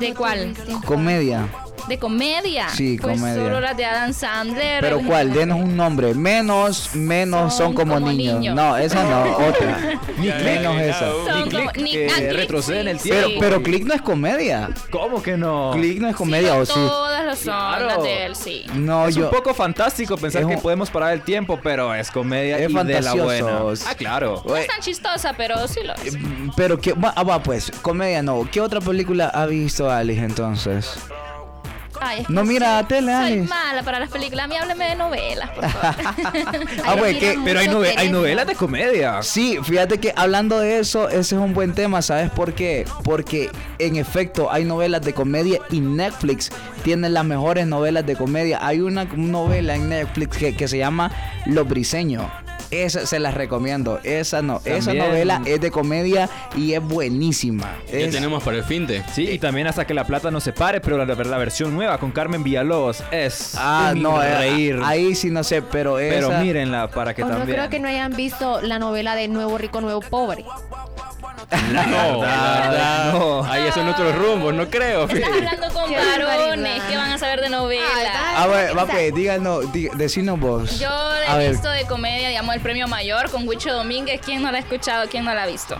[0.00, 0.54] ¿De cuál?
[0.84, 1.46] Comedia.
[1.90, 2.68] ¿De comedia?
[2.68, 3.42] Sí, pues comedia.
[3.42, 4.80] solo las de Adam Sandler.
[4.80, 5.32] ¿Pero cuál?
[5.32, 6.14] Denos un nombre.
[6.14, 8.34] Menos, menos son, Son como, como niños.
[8.38, 8.54] niños.
[8.54, 9.98] No, esa no, otra.
[10.16, 11.10] menos esa.
[11.10, 13.08] Son Ni como- Click, ni- que ah, Click retrocede en el sí.
[13.08, 13.44] Pero, tiempo.
[13.44, 14.70] pero Click no es comedia.
[14.92, 15.72] ¿Cómo que no?
[15.74, 16.74] Click no es comedia, ¿o sí?
[16.74, 17.86] Todas lo son Claro.
[17.86, 18.64] las de él, sí.
[18.74, 19.24] No, es yo...
[19.24, 22.74] un poco fantástico pensar Es que podemos parar el tiempo, pero es comedia Es y
[22.74, 23.58] de la buena.
[23.88, 24.44] Ah, claro.
[24.46, 26.16] No es tan chistosa, pero sí lo es.
[26.56, 26.92] Pero que...
[26.92, 28.48] Va, ah, va, pues, comedia no.
[28.48, 30.96] ¿Qué otra película ha visto Alice entonces?
[32.00, 34.44] Ay, es que No mira soy- tele, Soy mala para las películas.
[34.44, 35.96] A mí hábleme de novelas, por favor.
[36.86, 39.22] Ah, que- Pero hay, nove- hay novelas de comedia.
[39.22, 42.84] Sí, fíjate que hablando de eso, ese es un buen tema, ¿sabes por qué?
[43.04, 46.50] Porque en efecto hay novelas de comedia y Netflix
[46.82, 48.58] tiene las mejores novelas de comedia.
[48.62, 51.10] Hay una novela en Netflix que, que se llama
[51.46, 52.24] Los Briseños.
[52.70, 53.98] Esa se las recomiendo.
[54.04, 55.06] Esa no, esa También.
[55.08, 57.76] novela es de comedia y es buenísima.
[57.90, 59.02] Ya Es- tenemos para el fin de.
[59.12, 61.98] Sí, y también hasta que la plata no se pare, pero la, la versión nueva
[61.98, 64.80] con Carmen Villalobos es Ah, no, eh, reír.
[64.84, 67.56] ahí sí no sé, pero pero esa- mírenla para que O no también.
[67.58, 70.44] creo que no hayan visto la novela de Nuevo Rico, Nuevo Pobre.
[71.72, 72.22] No,
[73.12, 73.44] no.
[73.44, 75.04] Ahí son otros rumbos, no creo.
[75.08, 77.90] Estás hablando con Qué varones que van a saber de novelas.
[78.36, 80.78] A ver, va, pues, díganos, dí- decinos vos.
[80.78, 80.88] Yo
[81.38, 84.20] he visto de comedia, digamos, el premio mayor con Huicho Domínguez.
[84.22, 85.08] ¿Quién no la ha escuchado?
[85.08, 85.78] ¿Quién no la ha visto?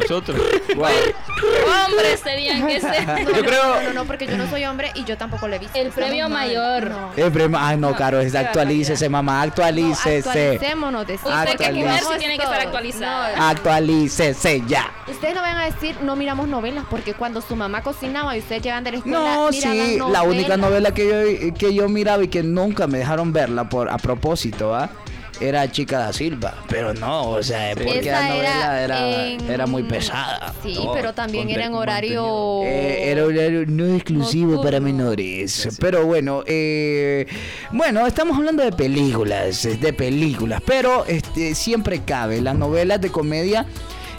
[0.00, 0.36] Nosotros.
[0.76, 2.92] Hombres tenían que ser.
[3.32, 5.58] No, no, no, no, no, porque yo no soy hombre y yo tampoco lo he
[5.58, 5.76] visto.
[5.78, 6.90] El premio mayor.
[6.90, 7.12] No.
[7.16, 10.18] el premio- Ay, no, Caro, es actualícese, mamá, No, actualícese.
[10.18, 11.02] actualicémonos.
[11.02, 12.12] Usted que es mujer Actualiza.
[12.12, 13.48] sí tiene que estar actualizada.
[13.50, 14.90] Actualícese ya.
[15.08, 18.62] Ustedes no van a decir no miramos novelas porque cuando su mamá cocinaba y ustedes
[18.62, 21.08] llegan de la escuela No, sí, la única novela que
[21.48, 24.90] yo, que yo miraba y que nunca me dejaron verla por a propósito, ¿ah?
[25.40, 29.66] Era Chica da Silva, pero no, o sea, porque Esa la novela era, en- era
[29.66, 30.52] muy pesada.
[30.62, 35.68] Sí, No, pero también era en horario Eh, era horario no exclusivo para menores.
[35.80, 37.26] Pero bueno, eh,
[37.72, 42.40] bueno, estamos hablando de películas, de películas, pero este, siempre cabe.
[42.40, 43.66] Las novelas de comedia,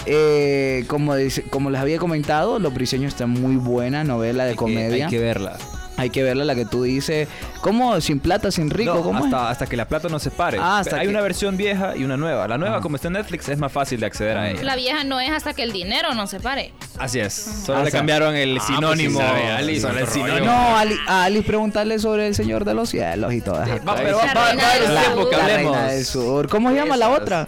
[0.06, 4.56] eh, como, dice- como les había comentado, Los Briseños está muy buena novela de Hay
[4.56, 5.06] que- comedia.
[5.06, 5.58] hay que verla.
[5.96, 7.28] Hay que verla, la que tú dices.
[7.62, 8.02] ¿Cómo?
[8.02, 8.96] Sin plata, sin rico.
[8.96, 9.26] No, ¿Cómo es?
[9.26, 10.58] hasta, hasta que la plata no se pare.
[10.60, 12.48] Ah, hasta Hay que- una versión vieja y una nueva.
[12.48, 14.64] La nueva, como está en Netflix, es más fácil de acceder a ella.
[14.64, 16.74] La vieja no es hasta que el dinero no se pare.
[16.98, 17.34] Así es.
[17.34, 19.20] Solo Ah, le cambiaron el Ah, pues sí sinónimo.
[19.20, 20.46] sabe, Ali, Solo el sinónimo.
[20.48, 23.62] No, Ali- a Alice preguntarle sobre el Señor de los Cielos y todo.
[23.64, 23.74] eso.
[23.88, 25.78] Va, pero va, va- va a haber un tiempo que La hablemos.
[25.92, 26.50] Del Sur.
[26.50, 27.48] ¿Cómo se llama la otra?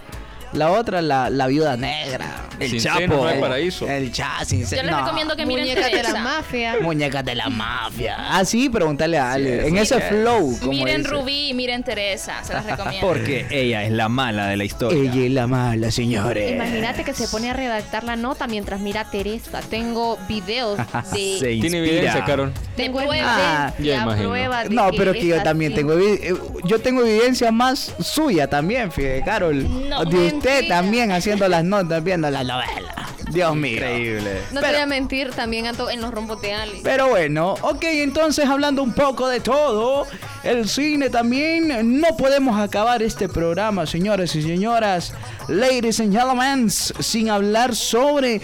[0.56, 2.42] La otra, la, la viuda negra.
[2.60, 3.00] El Sin Chapo.
[3.00, 3.88] seno no hay El- paraíso.
[3.88, 4.70] El chasis.
[4.72, 5.00] Yo les no.
[5.04, 6.76] recomiendo que miren muñecas de la mafia.
[6.82, 8.16] Muñecas de la mafia.
[8.18, 9.62] Ah, sí, pregúntale a Ale.
[9.64, 10.58] Sí, en ese flow.
[10.60, 11.10] como Miren dice.
[11.10, 12.42] Rubí y miren Teresa.
[12.44, 13.06] Se las recomiendo.
[13.06, 14.98] Porque ella es la mala de la historia.
[15.12, 16.52] Ella es la mala, señores.
[16.54, 19.60] Imagínate que se pone a redactar la nota mientras mira a Teresa.
[19.70, 20.80] Tengo videos
[21.12, 21.78] Se de Tiene inspira.
[21.88, 22.54] evidencia, Carol.
[22.78, 24.30] tengo Ah, ya evidencia, imagino.
[24.30, 25.82] prueba de No, pero que yo también así.
[25.82, 26.34] tengo eh,
[26.64, 29.90] yo tengo evidencia más suya también, fíjate, Carol.
[29.90, 33.06] No, de usted también haciendo las notas, viendo la novela.
[33.32, 33.74] Dios mío.
[33.74, 34.42] Increíble.
[34.52, 36.82] No te voy a mentir, también ando en los Ali.
[36.84, 40.06] Pero bueno, ok, entonces hablando un poco de todo,
[40.44, 45.14] el cine también, no podemos acabar este programa, señores y señoras,
[45.48, 48.42] ladies and gentlemen, sin hablar sobre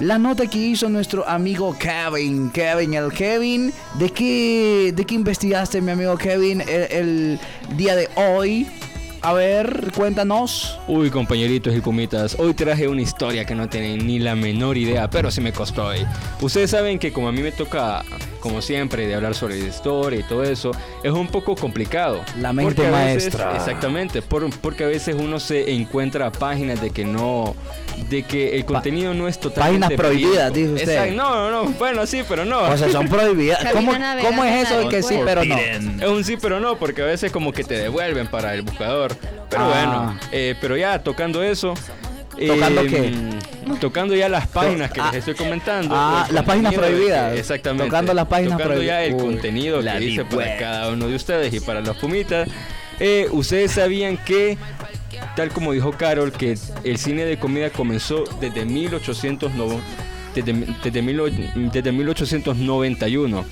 [0.00, 2.50] la nota que hizo nuestro amigo Kevin.
[2.50, 7.40] Kevin, el Kevin, ¿de qué, de qué investigaste, mi amigo Kevin, el, el
[7.76, 8.66] día de hoy?
[9.24, 10.80] A ver, cuéntanos.
[10.88, 15.08] Uy, compañeritos y pumitas, hoy traje una historia que no tienen ni la menor idea,
[15.08, 16.04] pero sí me costó hoy.
[16.40, 18.04] Ustedes saben que como a mí me toca,
[18.42, 20.72] como siempre, de hablar sobre la historia y todo eso,
[21.02, 22.20] es un poco complicado.
[22.40, 23.56] La mente veces- maestra.
[23.56, 27.54] exactamente, por- porque a veces uno se encuentra páginas de que no,
[28.10, 30.90] de que el contenido no es totalmente páginas prohibidas, dice usted.
[30.92, 32.60] Exacto, No, no, no, bueno, sí, pero no.
[32.62, 33.64] O sea, son prohibidas.
[33.72, 35.56] ¿Cómo, cómo es eso de que sí, pero no?
[35.56, 39.14] Es un sí, pero no, porque a veces como que te devuelven para el buscador.
[39.48, 39.68] Pero Ah.
[39.68, 41.74] bueno, eh, pero ya tocando eso.
[42.46, 43.12] ¿Tocando eh, qué?
[43.80, 45.94] Tocando ya las páginas que ah, les estoy comentando.
[45.96, 47.38] ah, el las páginas prohibidas.
[47.38, 47.84] exactamente.
[47.86, 49.28] Tocando las páginas Tocando ya el prohibidas.
[49.28, 50.58] Uy, contenido que hice para web.
[50.58, 52.48] cada uno de ustedes y para los pumitas.
[53.00, 54.56] Eh, ustedes sabían que,
[55.36, 59.80] tal como dijo Carol, que el cine de comedia comenzó desde 1809
[60.34, 60.52] desde,
[60.82, 63.44] desde, mil o- desde 1891.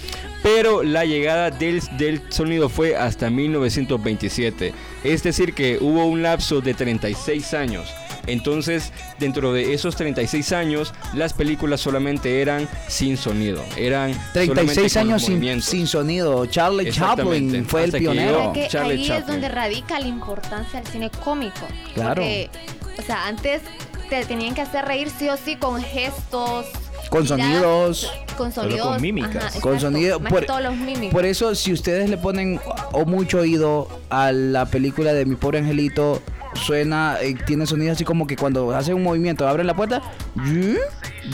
[0.42, 4.72] Pero la llegada del, del sonido fue hasta 1927.
[5.04, 7.92] Es decir, que hubo un lapso de 36 años.
[8.26, 13.62] Entonces, dentro de esos 36 años, las películas solamente eran sin sonido.
[13.76, 16.46] Eran 36 solamente con años sin, sin sonido.
[16.46, 16.90] Charlie.
[16.90, 18.52] Chaplin fue el pionero.
[18.52, 19.26] que Charlie ahí es Chaplin.
[19.26, 21.66] donde radica la importancia del cine cómico.
[21.94, 22.22] Claro.
[22.22, 22.50] Porque,
[22.98, 23.62] o sea, antes
[24.08, 26.66] te tenían que hacer reír sí o sí con gestos.
[27.08, 28.10] Con sonidos.
[28.36, 28.86] Con sonidos.
[28.86, 29.44] con mímicas.
[29.44, 30.20] ajá, Con sonido.
[30.20, 31.12] Por, que todos los mímicos.
[31.12, 32.60] por eso, si ustedes le ponen
[32.92, 36.22] o mucho oído a la película de Mi Pobre Angelito,
[36.54, 40.02] suena, eh, tiene sonido así como que cuando hace un movimiento, abren la puerta.
[40.44, 40.76] ¿y?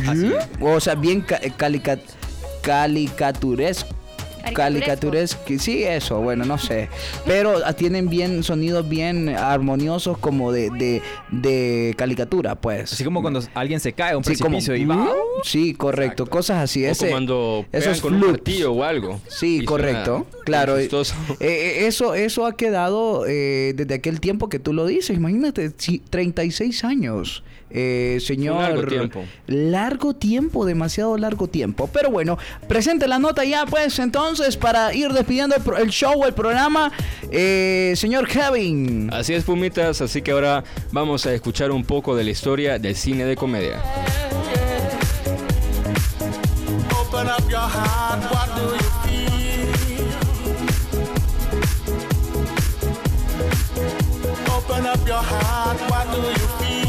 [0.03, 0.33] ¿y?
[0.61, 1.99] O sea, bien ca- calica-
[2.63, 3.89] calicaturesco.
[4.55, 5.41] Caricaturesco.
[5.59, 6.89] Sí, eso, bueno, no sé.
[7.25, 12.93] Pero tienen bien sonidos bien armoniosos como de, de, de caricatura, pues.
[12.93, 15.09] Así como cuando alguien se cae a un Sí, como- precipicio y va.
[15.45, 16.85] Sí, correcto, cosas así.
[16.85, 19.21] O Ese, cuando eso es con un martillo o algo.
[19.29, 20.27] Sí, correcto.
[20.31, 20.79] suena Claro.
[20.79, 20.89] eh,
[21.41, 25.17] eh, eso, eso ha quedado eh, desde aquel tiempo que tú lo dices.
[25.17, 27.43] Imagínate, si- 36 años.
[27.69, 28.61] Eh, señor.
[28.63, 29.25] largo tiempo.
[29.49, 31.91] Largo tiempo, demasiado largo tiempo.
[31.93, 32.39] Pero bueno,
[32.69, 36.93] presente la nota ya, pues, entonces, para ir despidiendo el, pro- el show, el programa.
[37.31, 39.11] Eh, señor Kevin.
[39.13, 40.63] Así es, Pumitas, así que ahora
[40.93, 43.83] vamos a escuchar un poco de la historia del cine de comedia.
[47.01, 49.67] Open up your heart, what do you feel?
[54.57, 56.86] Open up your heart, what do you feel?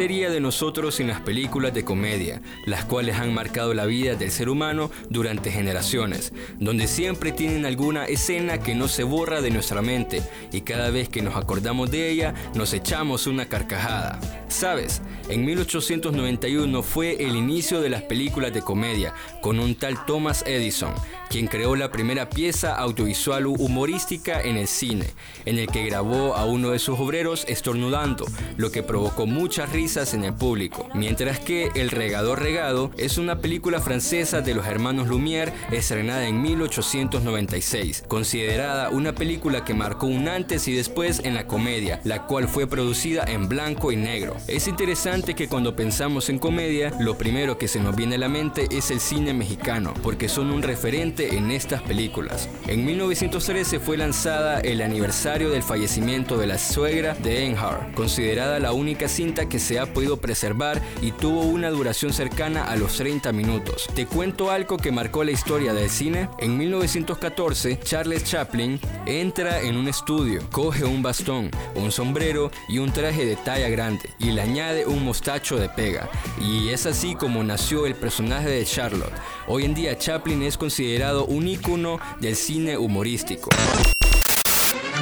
[0.00, 4.30] Sería de nosotros sin las películas de comedia, las cuales han marcado la vida del
[4.30, 9.82] ser humano durante generaciones, donde siempre tienen alguna escena que no se borra de nuestra
[9.82, 10.22] mente
[10.52, 14.18] y cada vez que nos acordamos de ella nos echamos una carcajada?
[14.48, 15.02] ¿Sabes?
[15.28, 20.94] En 1891 fue el inicio de las películas de comedia con un tal Thomas Edison,
[21.30, 25.06] quien creó la primera pieza audiovisual humorística en el cine,
[25.44, 28.26] en el que grabó a uno de sus obreros estornudando,
[28.56, 30.88] lo que provocó muchas risas en el público.
[30.92, 36.42] Mientras que El regador regado es una película francesa de los hermanos Lumière estrenada en
[36.42, 42.48] 1896, considerada una película que marcó un antes y después en la comedia, la cual
[42.48, 44.36] fue producida en blanco y negro.
[44.48, 48.28] Es interesante que cuando pensamos en comedia, lo primero que se nos viene a la
[48.28, 52.48] mente es el cine mexicano, porque son un referente en estas películas.
[52.66, 58.72] En 1913 fue lanzada el aniversario del fallecimiento de la suegra de Enhart, considerada la
[58.72, 63.32] única cinta que se ha podido preservar y tuvo una duración cercana a los 30
[63.32, 63.88] minutos.
[63.94, 66.28] Te cuento algo que marcó la historia del cine.
[66.38, 72.92] En 1914, Charles Chaplin entra en un estudio, coge un bastón, un sombrero y un
[72.92, 76.08] traje de talla grande y le añade un mostacho de pega.
[76.40, 79.12] Y es así como nació el personaje de Charlotte.
[79.46, 83.50] Hoy en día Chaplin es considerado un ícono del cine humorístico.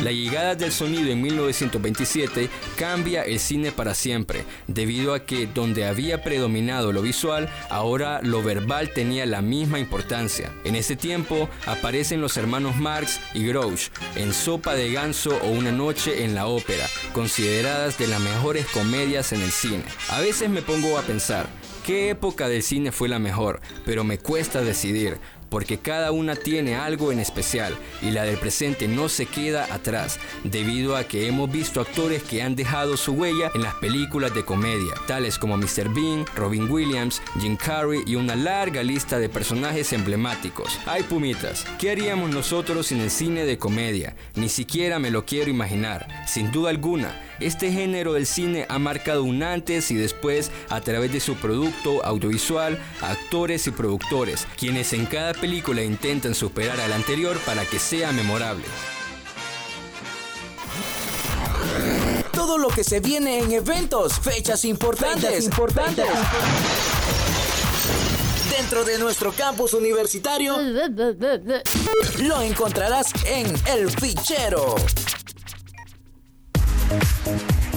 [0.02, 5.86] La llegada del sonido en 1927 cambia el cine para siempre, debido a que donde
[5.86, 10.52] había predominado lo visual, ahora lo verbal tenía la misma importancia.
[10.62, 15.72] En ese tiempo aparecen los hermanos Marx y Grouch en Sopa de Ganso o Una
[15.72, 19.82] Noche en la Ópera, consideradas de las mejores comedias en el cine.
[20.10, 21.48] A veces me pongo a pensar,
[21.84, 23.60] ¿qué época del cine fue la mejor?
[23.84, 25.18] Pero me cuesta decidir
[25.48, 30.18] porque cada una tiene algo en especial y la del presente no se queda atrás,
[30.44, 34.44] debido a que hemos visto actores que han dejado su huella en las películas de
[34.44, 35.88] comedia, tales como Mr.
[35.94, 40.78] Bean, Robin Williams, Jim Carrey y una larga lista de personajes emblemáticos.
[40.86, 44.14] Ay pumitas, ¿qué haríamos nosotros sin el cine de comedia?
[44.34, 47.27] Ni siquiera me lo quiero imaginar, sin duda alguna.
[47.40, 52.04] Este género del cine ha marcado un antes y después a través de su producto
[52.04, 58.10] audiovisual, actores y productores, quienes en cada película intentan superar al anterior para que sea
[58.10, 58.64] memorable.
[62.32, 66.06] Todo lo que se viene en eventos, fechas importantes, Fechas importantes.
[68.50, 70.56] Dentro de nuestro campus universitario,
[72.18, 74.74] lo encontrarás en El Fichero.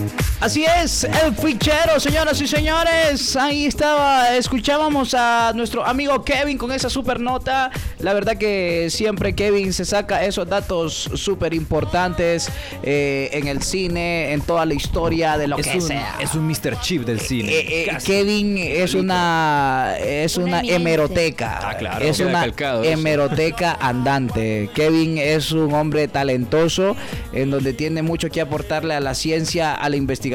[0.01, 0.30] Thank you.
[0.41, 3.35] Así es, el fichero, señoras y señores.
[3.35, 7.69] Ahí estaba, escuchábamos a nuestro amigo Kevin con esa super nota.
[7.99, 12.49] La verdad que siempre Kevin se saca esos datos súper importantes
[12.81, 16.15] eh, en el cine, en toda la historia de lo Es que un, sea.
[16.19, 16.79] es un Mr.
[16.81, 17.51] Chip del cine.
[17.53, 18.07] Eh, eh, Casi.
[18.07, 21.59] Kevin es una es Una una, hemeroteca.
[21.69, 22.03] Ah, claro.
[22.03, 22.47] Es una
[22.83, 24.71] hemeroteca andante.
[24.73, 26.95] Kevin es un hombre talentoso
[27.31, 30.30] en donde tiene mucho que aportarle a la ciencia, a la investigación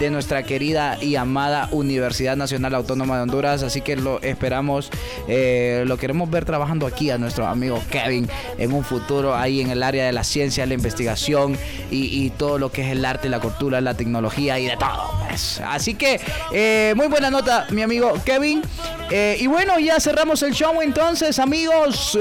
[0.00, 3.62] de nuestra querida y amada Universidad Nacional Autónoma de Honduras.
[3.62, 4.90] Así que lo esperamos,
[5.28, 9.70] eh, lo queremos ver trabajando aquí a nuestro amigo Kevin en un futuro ahí en
[9.70, 11.56] el área de la ciencia, la investigación
[11.90, 15.12] y, todo lo que es el arte, la cultura, la tecnología y de todo.
[15.28, 15.60] pues.
[15.64, 16.20] Así que
[16.52, 18.62] eh, muy buena nota, mi amigo Kevin.
[19.10, 22.18] Eh, y bueno, ya cerramos el show entonces, amigos.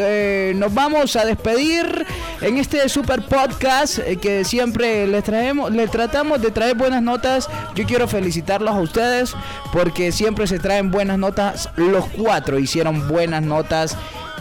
[0.55, 2.05] nos vamos a despedir
[2.41, 7.49] en este super podcast que siempre les traemos, les tratamos de traer buenas notas.
[7.75, 9.33] Yo quiero felicitarlos a ustedes
[9.71, 11.69] porque siempre se traen buenas notas.
[11.77, 13.95] Los cuatro hicieron buenas notas,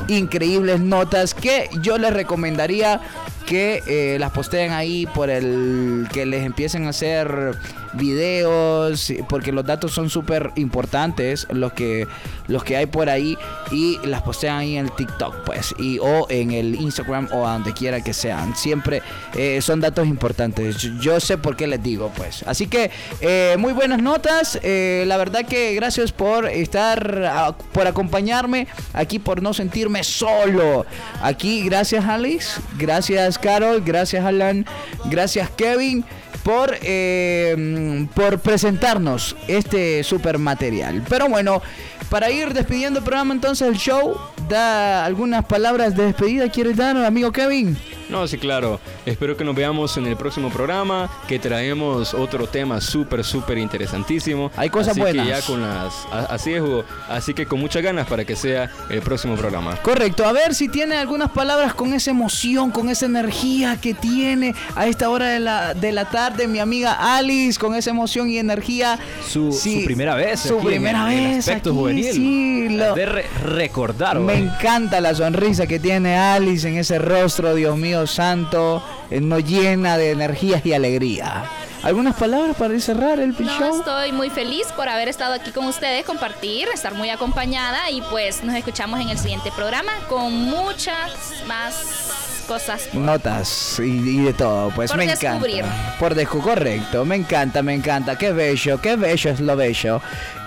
[0.09, 3.01] increíbles notas que yo les recomendaría
[3.47, 7.57] que eh, las posteen ahí por el que les empiecen a hacer
[7.95, 12.07] videos, porque los datos son súper importantes, los que,
[12.49, 13.37] los que hay por ahí,
[13.71, 17.53] y las postean ahí en el TikTok, pues, y, o en el Instagram o a
[17.53, 18.57] donde quiera que sean.
[18.57, 19.03] Siempre
[19.35, 20.77] eh, son datos importantes.
[21.01, 22.45] Yo, sé por qué les digo, pues.
[22.47, 22.91] Así que
[23.21, 24.59] eh, muy buenas notas.
[24.63, 30.87] Eh, la verdad que gracias por estar, por acompañarme aquí, por no sentirme solo.
[31.23, 34.67] Aquí, gracias Alice, gracias Carol, gracias Alan,
[35.05, 36.05] gracias Kevin
[36.43, 41.03] por, eh, por presentarnos este super material.
[41.09, 41.63] Pero bueno,
[42.09, 44.17] para ir despidiendo el programa entonces el show,
[44.49, 46.49] da algunas palabras de despedida.
[46.51, 47.77] ¿Quieres dar, amigo Kevin?
[48.13, 48.79] No, sí, claro.
[49.07, 54.51] Espero que nos veamos en el próximo programa, que traemos otro tema súper, súper interesantísimo.
[54.57, 55.27] Hay cosas así buenas.
[55.27, 56.85] Que ya con las, a- así es, Hugo.
[57.09, 59.77] Así que con muchas ganas para que sea el próximo programa.
[59.77, 64.55] Correcto, a ver si tiene algunas palabras con esa emoción, con esa energía que tiene
[64.77, 68.39] a esta hora de la, de la tarde mi amiga Alice, con esa emoción y
[68.39, 68.99] energía.
[69.27, 70.41] Su, Sí, su primera vez.
[70.41, 71.39] Su aquí primera en el vez.
[71.49, 72.13] aspecto aquí, juvenil.
[72.13, 74.21] sí, lo- de re- recordar.
[74.21, 79.45] Me encanta la sonrisa que tiene Alice en ese rostro, Dios mío santo, eh, nos
[79.45, 81.45] llena de energías y alegría.
[81.83, 83.79] ¿Algunas palabras para cerrar el No, show?
[83.81, 88.45] estoy muy feliz por haber estado aquí con ustedes, compartir, estar muy acompañada y pues
[88.45, 91.11] nos escuchamos en el siguiente programa con muchas
[91.49, 92.89] más cosas.
[92.93, 95.59] Notas y, y de todo, pues Por me descubrir.
[95.65, 95.97] encanta.
[95.99, 100.01] Por descubrir, correcto, me encanta, me encanta, qué bello, qué bello es lo bello.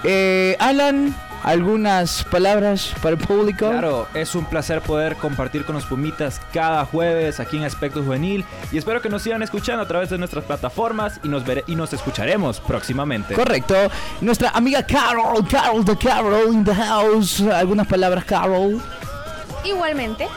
[0.05, 1.13] Eh, Alan,
[1.45, 3.69] ¿algunas palabras para el público?
[3.69, 8.43] Claro, es un placer poder compartir con los Pumitas cada jueves aquí en Aspecto Juvenil
[8.71, 11.75] y espero que nos sigan escuchando a través de nuestras plataformas y nos, vere- y
[11.75, 13.35] nos escucharemos próximamente.
[13.35, 13.75] Correcto.
[14.21, 17.41] Nuestra amiga Carol, Carol de Carol in the house.
[17.41, 18.81] ¿Algunas palabras, Carol?
[19.63, 20.27] Igualmente,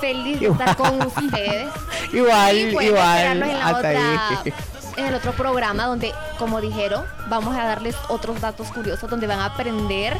[0.00, 0.60] feliz de Igual.
[0.68, 1.68] estar con ustedes.
[2.12, 3.26] Igual, Y bueno, igual.
[3.26, 4.52] en, la hasta otra- ahí.
[4.96, 9.38] En el otro programa donde, como dijeron, vamos a darles otros datos curiosos donde van
[9.40, 10.16] a aprender,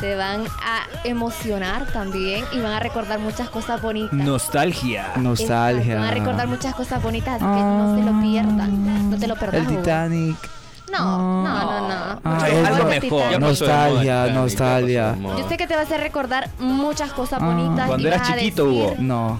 [0.00, 4.12] se van a emocionar también y van a recordar muchas cosas bonitas.
[4.12, 5.12] Nostalgia.
[5.16, 5.94] Nostalgia.
[5.96, 9.10] Van a recordar muchas cosas bonitas, así que no se lo pierdan.
[9.10, 9.54] No te lo perdas.
[9.62, 9.78] El Hugo.
[9.78, 10.36] Titanic.
[10.92, 12.20] No, no, no, no.
[12.24, 13.40] Ah, algo el mejor.
[13.40, 15.16] Nostalgia, nostalgia.
[15.20, 17.46] Yo sé que te vas a hacer recordar muchas cosas Ah.
[17.46, 17.88] bonitas.
[17.88, 18.94] Cuando y eras chiquito, Hugo.
[18.98, 19.38] No.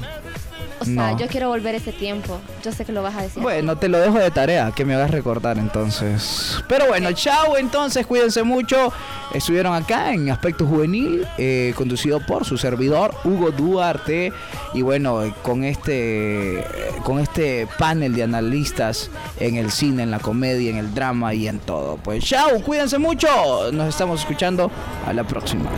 [0.81, 1.19] O sea, No.
[1.19, 2.39] yo quiero volver ese tiempo.
[2.63, 3.43] Yo sé que lo vas a decir.
[3.43, 6.59] Bueno, te lo dejo de tarea, que me hagas recordar entonces.
[6.69, 8.93] Pero bueno, chao entonces, cuídense mucho.
[9.35, 14.33] Estuvieron acá en Aspecto Juvenil, eh, conducido por su servidor Hugo Duarte.
[14.75, 16.65] Y bueno, con este,
[17.03, 19.11] con este panel de analistas
[19.41, 21.97] en el cine, en la comedia, en el drama y en todo.
[21.97, 23.29] Pues chao, cuídense mucho.
[23.73, 24.71] Nos estamos escuchando
[25.07, 25.71] a la próxima.